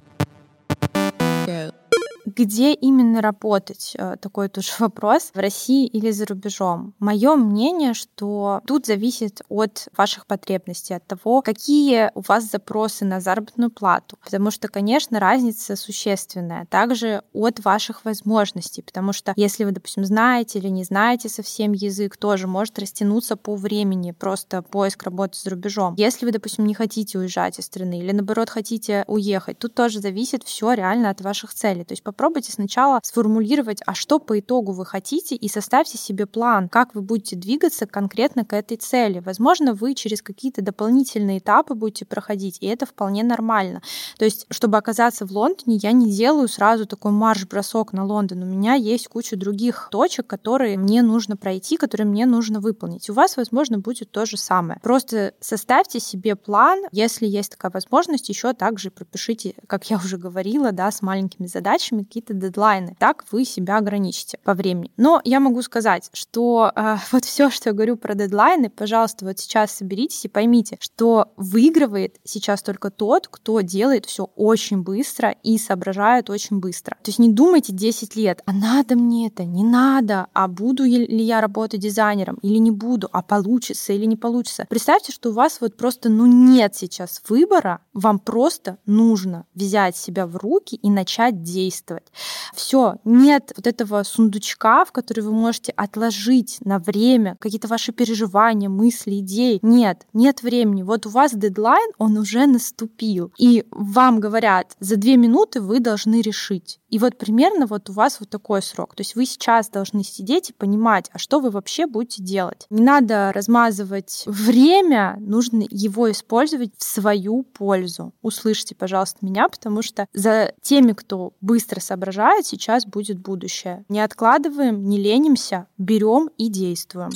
Где 2.36 2.74
именно 2.74 3.22
работать? 3.22 3.92
Э, 3.98 4.16
такой 4.20 4.48
тоже 4.48 4.72
вопрос. 4.78 5.30
В 5.34 5.38
России 5.38 5.86
или 5.86 6.10
за 6.10 6.26
рубежом? 6.26 6.94
Мое 6.98 7.36
мнение, 7.36 7.94
что 7.94 8.60
тут 8.66 8.86
зависит 8.86 9.42
от 9.48 9.88
ваших 9.96 10.26
потребностей, 10.26 10.94
от 10.94 11.06
того, 11.06 11.42
какие 11.42 12.10
у 12.14 12.20
вас 12.20 12.50
запросы 12.50 13.04
на 13.04 13.20
заработную 13.20 13.70
плату. 13.70 14.18
Потому 14.22 14.50
что, 14.50 14.68
конечно, 14.68 15.18
разница 15.20 15.76
существенная. 15.76 16.66
Также 16.66 17.22
от 17.32 17.64
ваших 17.64 18.04
возможностей. 18.04 18.82
Потому 18.82 19.12
что 19.12 19.32
если 19.36 19.64
вы, 19.64 19.70
допустим, 19.70 20.04
знаете 20.04 20.58
или 20.58 20.68
не 20.68 20.84
знаете 20.84 21.28
совсем 21.28 21.72
язык, 21.72 22.16
тоже 22.16 22.46
может 22.46 22.78
растянуться 22.78 23.36
по 23.36 23.56
времени, 23.56 24.12
просто 24.12 24.62
поиск 24.62 25.02
работы 25.04 25.38
за 25.38 25.50
рубежом. 25.50 25.94
Если 25.96 26.26
вы, 26.26 26.32
допустим, 26.32 26.66
не 26.66 26.74
хотите 26.74 27.18
уезжать 27.18 27.58
из 27.58 27.64
страны 27.64 28.00
или, 28.00 28.12
наоборот, 28.12 28.50
хотите 28.50 29.04
уехать, 29.06 29.58
тут 29.58 29.74
тоже 29.74 30.00
зависит 30.00 30.42
все 30.44 30.74
реально 30.74 31.10
от 31.10 31.20
ваших 31.22 31.54
целей. 31.54 31.84
То 31.84 31.92
есть 31.92 32.02
попробуйте 32.18 32.50
сначала 32.50 32.98
сформулировать, 33.04 33.78
а 33.86 33.94
что 33.94 34.18
по 34.18 34.40
итогу 34.40 34.72
вы 34.72 34.84
хотите, 34.84 35.36
и 35.36 35.48
составьте 35.48 35.96
себе 35.98 36.26
план, 36.26 36.68
как 36.68 36.96
вы 36.96 37.00
будете 37.00 37.36
двигаться 37.36 37.86
конкретно 37.86 38.44
к 38.44 38.54
этой 38.54 38.76
цели. 38.76 39.20
Возможно, 39.20 39.72
вы 39.72 39.94
через 39.94 40.20
какие-то 40.20 40.60
дополнительные 40.60 41.38
этапы 41.38 41.74
будете 41.74 42.04
проходить, 42.04 42.58
и 42.60 42.66
это 42.66 42.86
вполне 42.86 43.22
нормально. 43.22 43.82
То 44.18 44.24
есть, 44.24 44.46
чтобы 44.50 44.78
оказаться 44.78 45.26
в 45.26 45.30
Лондоне, 45.30 45.76
я 45.76 45.92
не 45.92 46.10
делаю 46.10 46.48
сразу 46.48 46.86
такой 46.86 47.12
марш-бросок 47.12 47.92
на 47.92 48.04
Лондон. 48.04 48.42
У 48.42 48.46
меня 48.46 48.74
есть 48.74 49.06
куча 49.06 49.36
других 49.36 49.86
точек, 49.92 50.26
которые 50.26 50.76
мне 50.76 51.02
нужно 51.02 51.36
пройти, 51.36 51.76
которые 51.76 52.08
мне 52.08 52.26
нужно 52.26 52.58
выполнить. 52.58 53.08
У 53.08 53.12
вас, 53.12 53.36
возможно, 53.36 53.78
будет 53.78 54.10
то 54.10 54.26
же 54.26 54.36
самое. 54.36 54.80
Просто 54.82 55.34
составьте 55.38 56.00
себе 56.00 56.34
план, 56.34 56.80
если 56.90 57.28
есть 57.28 57.52
такая 57.52 57.70
возможность, 57.70 58.28
еще 58.28 58.54
также 58.54 58.90
пропишите, 58.90 59.54
как 59.68 59.88
я 59.88 59.98
уже 59.98 60.16
говорила, 60.18 60.72
да, 60.72 60.90
с 60.90 61.00
маленькими 61.00 61.46
задачами, 61.46 62.07
какие-то 62.08 62.34
дедлайны. 62.34 62.96
Так 62.98 63.24
вы 63.30 63.44
себя 63.44 63.76
ограничите 63.76 64.38
по 64.42 64.54
времени. 64.54 64.90
Но 64.96 65.20
я 65.24 65.40
могу 65.40 65.62
сказать, 65.62 66.10
что 66.12 66.72
э, 66.74 66.96
вот 67.12 67.24
все, 67.24 67.50
что 67.50 67.70
я 67.70 67.74
говорю 67.74 67.96
про 67.96 68.14
дедлайны, 68.14 68.70
пожалуйста, 68.70 69.24
вот 69.24 69.38
сейчас 69.38 69.72
соберитесь 69.72 70.24
и 70.24 70.28
поймите, 70.28 70.78
что 70.80 71.32
выигрывает 71.36 72.16
сейчас 72.24 72.62
только 72.62 72.90
тот, 72.90 73.28
кто 73.28 73.60
делает 73.60 74.06
все 74.06 74.30
очень 74.36 74.82
быстро 74.82 75.34
и 75.42 75.58
соображает 75.58 76.30
очень 76.30 76.58
быстро. 76.58 76.96
То 77.02 77.10
есть 77.10 77.18
не 77.18 77.30
думайте 77.30 77.72
10 77.72 78.16
лет, 78.16 78.42
а 78.46 78.52
надо 78.52 78.96
мне 78.96 79.28
это, 79.28 79.44
не 79.44 79.64
надо, 79.64 80.28
а 80.32 80.48
буду 80.48 80.84
ли 80.84 81.22
я 81.22 81.40
работать 81.40 81.80
дизайнером 81.80 82.38
или 82.42 82.56
не 82.56 82.70
буду, 82.70 83.08
а 83.12 83.22
получится 83.22 83.92
или 83.92 84.06
не 84.06 84.16
получится. 84.16 84.66
Представьте, 84.68 85.12
что 85.12 85.30
у 85.30 85.32
вас 85.32 85.60
вот 85.60 85.76
просто, 85.76 86.08
ну, 86.08 86.26
нет 86.26 86.74
сейчас 86.74 87.20
выбора, 87.28 87.80
вам 87.92 88.18
просто 88.18 88.78
нужно 88.86 89.44
взять 89.54 89.96
себя 89.96 90.26
в 90.26 90.36
руки 90.36 90.76
и 90.76 90.90
начать 90.90 91.42
действовать 91.42 91.97
делать. 91.98 92.12
Все, 92.54 92.96
нет 93.04 93.52
вот 93.56 93.66
этого 93.66 94.02
сундучка, 94.02 94.84
в 94.84 94.92
который 94.92 95.20
вы 95.20 95.32
можете 95.32 95.72
отложить 95.72 96.58
на 96.64 96.78
время 96.78 97.36
какие-то 97.40 97.68
ваши 97.68 97.92
переживания, 97.92 98.68
мысли, 98.68 99.18
идеи. 99.20 99.58
Нет, 99.62 100.06
нет 100.12 100.42
времени. 100.42 100.82
Вот 100.82 101.06
у 101.06 101.10
вас 101.10 101.34
дедлайн, 101.34 101.90
он 101.98 102.16
уже 102.16 102.46
наступил. 102.46 103.32
И 103.38 103.64
вам 103.70 104.20
говорят, 104.20 104.76
за 104.80 104.96
две 104.96 105.16
минуты 105.16 105.60
вы 105.60 105.80
должны 105.80 106.20
решить. 106.20 106.80
И 106.88 106.98
вот 106.98 107.18
примерно 107.18 107.66
вот 107.66 107.90
у 107.90 107.92
вас 107.92 108.18
вот 108.20 108.30
такой 108.30 108.62
срок. 108.62 108.94
То 108.94 109.02
есть 109.02 109.14
вы 109.14 109.26
сейчас 109.26 109.68
должны 109.68 110.02
сидеть 110.02 110.50
и 110.50 110.52
понимать, 110.54 111.10
а 111.12 111.18
что 111.18 111.40
вы 111.40 111.50
вообще 111.50 111.86
будете 111.86 112.22
делать. 112.22 112.66
Не 112.70 112.82
надо 112.82 113.30
размазывать 113.34 114.24
время, 114.26 115.16
нужно 115.20 115.64
его 115.68 116.10
использовать 116.10 116.72
в 116.78 116.82
свою 116.82 117.42
пользу. 117.42 118.14
Услышьте, 118.22 118.74
пожалуйста, 118.74 119.18
меня, 119.20 119.48
потому 119.48 119.82
что 119.82 120.06
за 120.14 120.54
теми, 120.62 120.92
кто 120.92 121.34
быстро 121.40 121.77
соображает, 121.80 122.46
сейчас 122.46 122.86
будет 122.86 123.18
будущее. 123.18 123.84
Не 123.88 124.00
откладываем, 124.00 124.84
не 124.84 124.98
ленимся, 124.98 125.66
берем 125.78 126.30
и 126.38 126.48
действуем. 126.48 127.10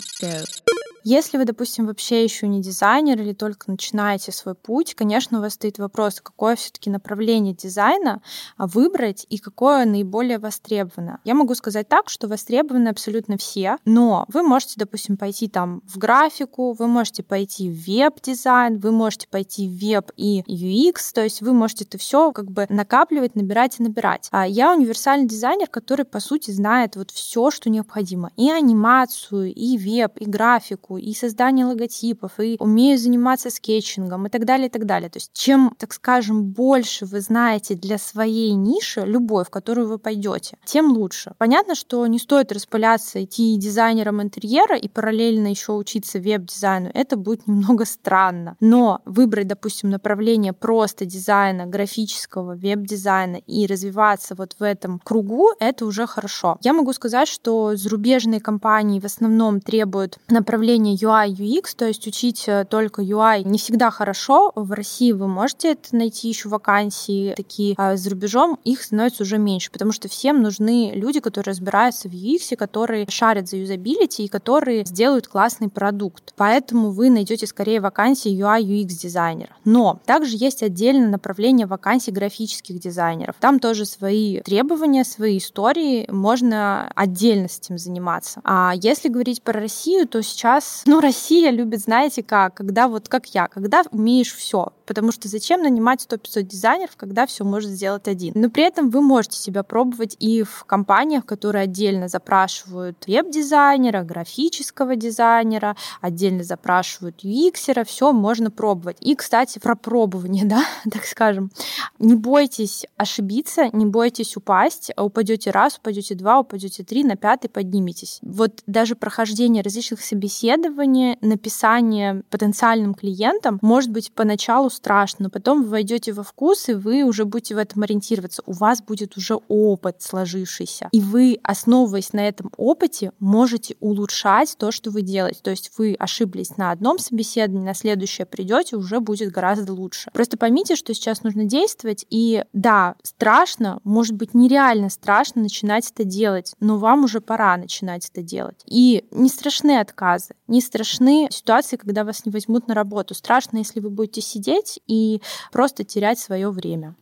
Если 1.05 1.37
вы, 1.37 1.45
допустим, 1.45 1.87
вообще 1.87 2.23
еще 2.23 2.47
не 2.47 2.61
дизайнер 2.61 3.21
или 3.21 3.33
только 3.33 3.71
начинаете 3.71 4.31
свой 4.31 4.55
путь, 4.55 4.95
конечно, 4.95 5.39
у 5.39 5.41
вас 5.41 5.55
стоит 5.55 5.79
вопрос, 5.79 6.21
какое 6.21 6.55
все-таки 6.55 6.91
направление 6.91 7.55
дизайна 7.55 8.23
а, 8.57 8.67
выбрать 8.67 9.27
и 9.29 9.39
какое 9.39 9.85
наиболее 9.85 10.39
востребовано. 10.39 11.21
Я 11.25 11.35
могу 11.35 11.55
сказать 11.55 11.89
так, 11.89 12.09
что 12.09 12.29
востребованы 12.29 12.89
абсолютно 12.89 13.37
все, 13.37 13.79
но 13.85 14.27
вы 14.29 14.43
можете, 14.43 14.75
допустим, 14.77 15.17
пойти 15.17 15.49
там 15.49 15.83
в 15.87 15.99
графику, 15.99 16.73
вы 16.73 16.87
можете 16.87 17.23
пойти 17.23 17.69
в 17.69 17.85
веб-дизайн, 17.87 18.79
вы 18.79 18.93
можете 18.93 19.27
пойти 19.29 19.69
в 19.69 19.73
веб 19.73 20.13
и 20.17 20.43
UX, 20.43 21.13
то 21.13 21.23
есть 21.23 21.43
вы 21.43 21.53
можете 21.53 21.85
это 21.85 21.99
все 21.99 22.33
как 22.33 22.51
бы 22.51 22.67
накапливать, 22.69 23.35
набирать 23.35 23.81
и 23.81 23.83
набирать. 23.83 24.29
А 24.31 24.47
я 24.47 24.73
универсальный 24.73 25.27
дизайнер, 25.27 25.67
который, 25.69 26.05
по 26.05 26.21
сути, 26.21 26.53
знает 26.53 26.95
вот 26.95 27.11
все, 27.11 27.51
что 27.51 27.71
необходимо. 27.71 28.31
И 28.37 28.51
анимацию, 28.51 29.53
и 29.53 29.77
веб, 29.77 30.19
и 30.19 30.27
графику, 30.27 30.92
и 30.97 31.13
создание 31.15 31.67
логотипов, 31.67 32.41
и 32.41 32.57
умею 32.59 32.99
заниматься 32.99 33.51
скетчингом 33.51 34.27
и 34.27 34.31
так 34.31 34.45
далее, 34.45 34.69
и 34.69 34.71
так 34.71 34.87
далее. 34.87 35.11
То 35.11 35.19
есть 35.19 35.33
чем, 35.33 35.75
так 35.79 35.93
скажем, 35.93 36.45
больше 36.45 37.07
вы 37.07 37.21
знаете 37.21 37.75
для 37.75 37.99
своей 37.99 38.53
ниши, 38.55 39.03
любой, 39.03 39.45
в 39.45 39.51
которую 39.51 39.89
вы 39.89 39.99
пойдете, 39.99 40.59
тем 40.65 40.93
лучше. 40.93 41.35
Понятно, 41.39 41.75
что 41.75 42.07
не 42.07 42.19
стоит 42.19 42.53
распыляться, 42.53 43.23
идти 43.23 43.57
дизайнером 43.57 44.23
интерьера 44.23 44.77
и 44.77 44.89
параллельно 44.89 45.49
еще 45.49 45.73
учиться 45.73 46.19
веб-дизайну. 46.19 46.91
Это 46.95 47.17
будет 47.17 47.47
немного 47.47 47.85
странно. 47.85 48.57
Но 48.61 49.01
выбрать, 49.05 49.47
допустим, 49.47 49.91
направление 49.91 50.53
просто 50.53 51.05
дизайна, 51.05 51.67
графического, 51.67 52.55
веб-дизайна 52.55 53.37
и 53.37 53.67
развиваться 53.67 54.35
вот 54.35 54.57
в 54.59 54.63
этом 54.63 55.01
кругу, 55.03 55.51
это 55.61 55.87
уже 55.87 56.07
хорошо. 56.07 56.59
Я 56.63 56.73
могу 56.73 56.93
сказать, 56.93 57.29
что 57.29 57.77
зарубежные 57.77 58.41
компании 58.41 59.01
в 59.01 59.05
основном 59.05 59.61
требуют 59.61 60.19
направления 60.29 60.82
UI, 60.91 61.31
UX, 61.31 61.75
то 61.77 61.87
есть 61.87 62.07
учить 62.07 62.45
э, 62.47 62.65
только 62.69 63.03
UI 63.03 63.43
не 63.45 63.59
всегда 63.59 63.91
хорошо. 63.91 64.53
В 64.55 64.73
России 64.73 65.13
вы 65.13 65.29
можете 65.29 65.73
это 65.73 65.95
найти 65.97 66.29
еще 66.29 66.49
вакансии 66.49 67.35
такие, 67.37 67.75
а 67.79 67.97
за 67.97 68.11
рубежом 68.11 68.59
их 68.65 68.83
становится 68.83 69.23
уже 69.23 69.39
меньше, 69.39 69.71
потому 69.71 69.93
что 69.93 70.09
всем 70.09 70.43
нужны 70.43 70.93
люди, 70.95 71.21
которые 71.21 71.53
разбираются 71.53 72.09
в 72.09 72.13
UX, 72.13 72.57
которые 72.57 73.07
шарят 73.09 73.49
за 73.49 73.57
юзабилити 73.57 74.25
и 74.25 74.29
которые 74.29 74.85
сделают 74.85 75.29
классный 75.29 75.69
продукт. 75.69 76.35
Поэтому 76.37 76.91
вы 76.91 77.11
найдете 77.11 77.47
скорее 77.47 77.81
вакансии 77.81 78.33
UI, 78.33 78.63
UX 78.63 78.87
дизайнера. 78.87 79.55
Но 79.65 80.01
также 80.07 80.37
есть 80.37 80.63
отдельное 80.63 81.09
направление 81.09 81.67
вакансий 81.67 82.11
графических 82.11 82.79
дизайнеров. 82.79 83.37
Там 83.41 83.59
тоже 83.61 83.87
свои 83.87 84.41
требования, 84.41 85.05
свои 85.05 85.39
истории, 85.39 86.07
можно 86.11 86.91
отдельно 86.95 87.49
с 87.49 87.59
этим 87.59 87.79
заниматься. 87.79 88.41
А 88.45 88.73
если 88.75 89.09
говорить 89.09 89.43
про 89.43 89.61
Россию, 89.61 90.07
то 90.09 90.23
сейчас, 90.23 90.72
ну, 90.87 91.01
Россия 91.01 91.51
любит, 91.51 91.81
знаете 91.81 92.23
как, 92.23 92.55
когда 92.55 92.89
вот 92.89 93.09
как 93.09 93.27
я, 93.35 93.49
когда 93.49 93.83
умеешь 93.91 94.35
все, 94.35 94.73
потому 94.93 95.11
что 95.11 95.27
зачем 95.27 95.63
нанимать 95.63 96.07
100-500 96.07 96.43
дизайнеров, 96.43 96.97
когда 96.97 97.25
все 97.25 97.45
может 97.45 97.71
сделать 97.71 98.09
один. 98.09 98.35
Но 98.37 98.51
при 98.51 98.65
этом 98.65 98.91
вы 98.91 99.01
можете 99.01 99.39
себя 99.39 99.63
пробовать 99.63 100.19
и 100.21 100.43
в 100.43 100.65
компаниях, 100.67 101.25
которые 101.25 101.63
отдельно 101.63 102.09
запрашивают 102.09 103.07
веб-дизайнера, 103.07 104.03
графического 104.03 104.95
дизайнера, 104.95 105.77
отдельно 106.03 106.45
запрашивают 106.45 107.25
UX, 107.25 107.85
все 107.87 108.13
можно 108.13 108.51
пробовать. 108.51 108.99
И, 109.01 109.15
кстати, 109.15 109.59
про 109.59 109.77
пробование, 109.77 110.45
да, 110.47 110.63
так 110.91 111.07
скажем. 111.07 111.51
Не 111.99 112.15
бойтесь 112.15 112.85
ошибиться, 112.99 113.75
не 113.75 113.87
бойтесь 113.87 114.37
упасть, 114.37 114.93
упадете 114.99 115.53
раз, 115.53 115.79
упадете 115.79 116.15
два, 116.17 116.41
упадете 116.41 116.85
три, 116.85 117.03
на 117.03 117.17
пятый 117.17 117.49
подниметесь. 117.49 118.19
Вот 118.21 118.63
даже 118.67 118.95
прохождение 118.95 119.63
различных 119.63 120.03
собеседований, 120.03 121.17
написание 121.23 122.25
потенциальным 122.29 122.93
клиентам 122.93 123.59
может 123.63 123.91
быть 123.91 124.13
поначалу 124.13 124.69
страшно, 124.83 125.25
но 125.25 125.31
потом 125.31 125.63
вы 125.63 125.69
войдете 125.69 126.13
во 126.13 126.25
вкус, 126.25 126.69
и 126.69 126.75
вы 126.75 127.05
уже 127.05 127.25
будете 127.25 127.55
в 127.55 127.59
этом 127.59 127.85
ориентироваться. 127.85 128.43
У 128.47 128.53
вас 128.53 128.83
будет 128.83 129.17
уже 129.17 129.39
опыт 129.47 130.03
сложившийся. 130.03 130.89
И 130.91 131.01
вы, 131.01 131.39
основываясь 131.45 132.13
на 132.13 132.27
этом 132.27 132.51
опыте, 132.57 133.13
можете 133.21 133.77
улучшать 133.79 134.57
то, 134.59 134.73
что 134.73 134.91
вы 134.91 135.03
делаете. 135.03 135.39
То 135.43 135.51
есть 135.51 135.71
вы 135.79 135.95
ошиблись 135.97 136.57
на 136.57 136.73
одном 136.73 136.99
собеседовании, 136.99 137.65
на 137.65 137.75
следующее 137.75 138.27
придете, 138.27 138.77
уже 138.77 138.99
будет 138.99 139.31
гораздо 139.31 139.73
лучше. 139.73 140.11
Просто 140.13 140.37
поймите, 140.37 140.75
что 140.75 140.93
сейчас 140.95 141.23
нужно 141.23 141.45
действовать. 141.45 142.05
И 142.11 142.45
да, 142.53 142.97
страшно, 143.05 143.79
может 143.85 144.17
быть, 144.17 144.35
нереально 144.35 144.91
страшно 144.91 145.43
начинать 145.43 145.89
это 145.93 146.03
делать, 146.03 146.55
но 146.59 146.79
вам 146.79 147.05
уже 147.05 147.21
пора 147.21 147.57
начинать 147.57 148.11
это 148.13 148.23
делать. 148.23 148.61
И 148.67 149.05
не 149.13 149.29
страшны 149.29 149.79
отказы, 149.79 150.35
не 150.49 150.61
страшны 150.61 151.29
ситуации, 151.31 151.77
когда 151.77 152.03
вас 152.03 152.27
не 152.27 152.33
возьмут 152.33 152.67
на 152.67 152.75
работу. 152.75 153.15
Страшно, 153.15 153.59
если 153.59 153.79
вы 153.79 153.91
будете 153.91 154.21
сидеть 154.21 154.62
и 154.87 155.21
просто 155.53 155.85
терять 155.85 156.19
свое 156.19 156.51
время. 156.51 156.97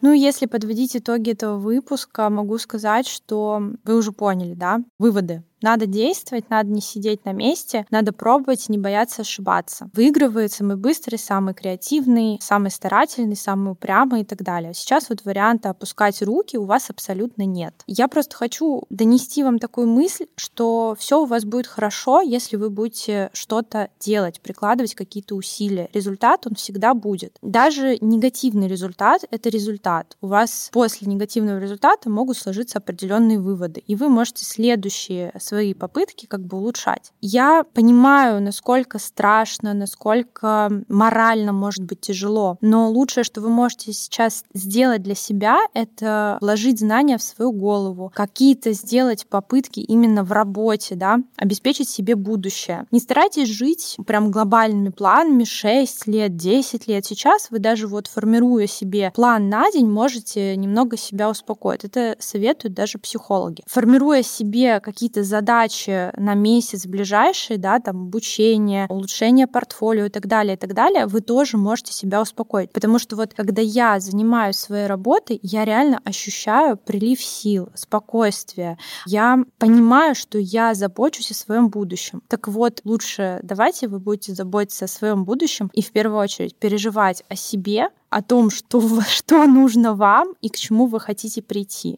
Ну, 0.00 0.12
если 0.12 0.46
подводить 0.46 0.96
итоги 0.96 1.32
этого 1.32 1.58
выпуска, 1.58 2.30
могу 2.30 2.58
сказать, 2.58 3.06
что 3.06 3.60
вы 3.84 3.96
уже 3.96 4.12
поняли, 4.12 4.54
да, 4.54 4.80
выводы 4.98 5.42
надо 5.62 5.86
действовать, 5.86 6.50
надо 6.50 6.70
не 6.70 6.80
сидеть 6.80 7.24
на 7.24 7.32
месте, 7.32 7.86
надо 7.90 8.12
пробовать, 8.12 8.68
не 8.68 8.78
бояться 8.78 9.22
ошибаться. 9.22 9.90
Выигрывает 9.92 10.52
самый 10.52 10.76
быстрый, 10.76 11.16
самый 11.16 11.54
креативный, 11.54 12.38
самый 12.40 12.70
старательный, 12.70 13.36
самый 13.36 13.72
упрямый 13.72 14.22
и 14.22 14.24
так 14.24 14.42
далее. 14.42 14.74
Сейчас 14.74 15.08
вот 15.08 15.24
варианта 15.24 15.70
опускать 15.70 16.22
руки 16.22 16.56
у 16.56 16.64
вас 16.64 16.90
абсолютно 16.90 17.42
нет. 17.42 17.74
Я 17.86 18.08
просто 18.08 18.36
хочу 18.36 18.84
донести 18.90 19.42
вам 19.42 19.58
такую 19.58 19.88
мысль, 19.88 20.26
что 20.36 20.96
все 20.98 21.22
у 21.22 21.24
вас 21.24 21.44
будет 21.44 21.66
хорошо, 21.66 22.20
если 22.20 22.56
вы 22.56 22.70
будете 22.70 23.30
что-то 23.32 23.90
делать, 24.00 24.40
прикладывать 24.40 24.94
какие-то 24.94 25.34
усилия. 25.34 25.88
Результат 25.92 26.46
он 26.46 26.54
всегда 26.54 26.94
будет. 26.94 27.36
Даже 27.42 27.98
негативный 28.00 28.68
результат— 28.68 29.24
это 29.30 29.48
результат. 29.48 30.16
У 30.20 30.28
вас 30.28 30.70
после 30.72 31.06
негативного 31.06 31.58
результата 31.58 32.10
могут 32.10 32.36
сложиться 32.36 32.78
определенные 32.78 33.38
выводы, 33.38 33.82
и 33.86 33.94
вы 33.94 34.08
можете 34.08 34.44
следующие 34.44 35.32
свои 35.48 35.74
попытки 35.74 36.26
как 36.26 36.40
бы 36.40 36.58
улучшать. 36.58 37.12
Я 37.20 37.64
понимаю, 37.72 38.42
насколько 38.42 38.98
страшно, 38.98 39.74
насколько 39.74 40.70
морально 40.88 41.52
может 41.52 41.84
быть 41.84 42.00
тяжело, 42.00 42.58
но 42.60 42.90
лучшее, 42.90 43.24
что 43.24 43.40
вы 43.40 43.48
можете 43.48 43.92
сейчас 43.92 44.44
сделать 44.54 45.02
для 45.02 45.14
себя, 45.14 45.58
это 45.74 46.38
вложить 46.40 46.80
знания 46.80 47.18
в 47.18 47.22
свою 47.22 47.52
голову, 47.52 48.12
какие-то 48.14 48.72
сделать 48.72 49.26
попытки 49.26 49.80
именно 49.80 50.22
в 50.22 50.32
работе, 50.32 50.94
да, 50.94 51.18
обеспечить 51.36 51.88
себе 51.88 52.14
будущее. 52.14 52.86
Не 52.90 53.00
старайтесь 53.00 53.48
жить 53.48 53.96
прям 54.06 54.30
глобальными 54.30 54.90
планами 54.90 55.44
6 55.44 56.06
лет, 56.06 56.36
10 56.36 56.86
лет. 56.88 57.06
Сейчас 57.06 57.50
вы 57.50 57.58
даже 57.58 57.86
вот 57.86 58.06
формируя 58.06 58.66
себе 58.66 59.12
план 59.14 59.48
на 59.48 59.70
день, 59.70 59.88
можете 59.88 60.56
немного 60.56 60.96
себя 60.96 61.30
успокоить. 61.30 61.84
Это 61.84 62.16
советуют 62.18 62.74
даже 62.74 62.98
психологи. 62.98 63.62
Формируя 63.66 64.22
себе 64.22 64.80
какие-то 64.80 65.22
задачи, 65.22 65.37
задачи 65.38 66.10
на 66.16 66.34
месяц 66.34 66.86
ближайший, 66.86 67.58
да, 67.58 67.78
там 67.78 68.02
обучение, 68.08 68.86
улучшение 68.88 69.46
портфолио 69.46 70.06
и 70.06 70.08
так 70.08 70.26
далее, 70.26 70.54
и 70.54 70.56
так 70.56 70.74
далее, 70.74 71.06
вы 71.06 71.20
тоже 71.20 71.56
можете 71.56 71.92
себя 71.92 72.20
успокоить. 72.20 72.72
Потому 72.72 72.98
что 72.98 73.14
вот 73.14 73.34
когда 73.34 73.62
я 73.62 74.00
занимаюсь 74.00 74.56
своей 74.56 74.86
работой, 74.86 75.38
я 75.42 75.64
реально 75.64 76.00
ощущаю 76.04 76.76
прилив 76.76 77.20
сил, 77.22 77.68
спокойствие. 77.74 78.78
Я 79.06 79.38
понимаю, 79.58 80.14
что 80.14 80.38
я 80.38 80.74
забочусь 80.74 81.30
о 81.30 81.34
своем 81.34 81.68
будущем. 81.68 82.20
Так 82.28 82.48
вот, 82.48 82.80
лучше 82.84 83.38
давайте 83.42 83.86
вы 83.86 84.00
будете 84.00 84.34
заботиться 84.34 84.86
о 84.86 84.88
своем 84.88 85.24
будущем 85.24 85.70
и 85.72 85.82
в 85.82 85.92
первую 85.92 86.20
очередь 86.20 86.56
переживать 86.56 87.22
о 87.28 87.36
себе, 87.36 87.90
о 88.10 88.22
том, 88.22 88.50
что, 88.50 88.80
что 89.08 89.46
нужно 89.46 89.94
вам 89.94 90.34
и 90.40 90.48
к 90.48 90.56
чему 90.56 90.86
вы 90.86 90.98
хотите 90.98 91.42
прийти. 91.42 91.96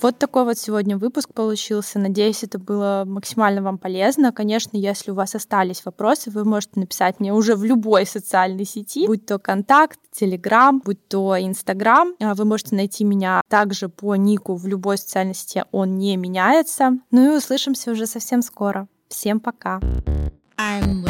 Вот 0.00 0.16
такой 0.16 0.44
вот 0.44 0.58
сегодня 0.58 0.96
выпуск 0.96 1.32
получился. 1.34 1.98
Надеюсь, 1.98 2.44
это 2.44 2.58
было 2.58 3.02
максимально 3.04 3.62
вам 3.62 3.78
полезно. 3.78 4.32
Конечно, 4.32 4.76
если 4.76 5.10
у 5.10 5.14
вас 5.14 5.34
остались 5.34 5.84
вопросы, 5.84 6.30
вы 6.30 6.44
можете 6.44 6.78
написать 6.80 7.18
мне 7.18 7.32
уже 7.32 7.56
в 7.56 7.64
любой 7.64 8.06
социальной 8.06 8.64
сети, 8.64 9.06
будь 9.06 9.26
то 9.26 9.38
контакт, 9.40 9.98
Телеграм, 10.12 10.80
будь 10.84 11.08
то 11.08 11.36
Инстаграм. 11.38 12.14
А 12.20 12.34
вы 12.34 12.44
можете 12.44 12.76
найти 12.76 13.02
меня 13.02 13.40
также 13.48 13.88
по 13.88 14.14
нику 14.14 14.54
в 14.54 14.66
любой 14.68 14.98
социальной 14.98 15.34
сети, 15.34 15.64
он 15.72 15.96
не 15.96 16.16
меняется. 16.16 16.98
Ну 17.10 17.32
и 17.32 17.36
услышимся 17.36 17.90
уже 17.90 18.06
совсем 18.06 18.42
скоро. 18.42 18.86
Всем 19.08 19.40
пока. 19.40 19.80
I'm 20.58 21.04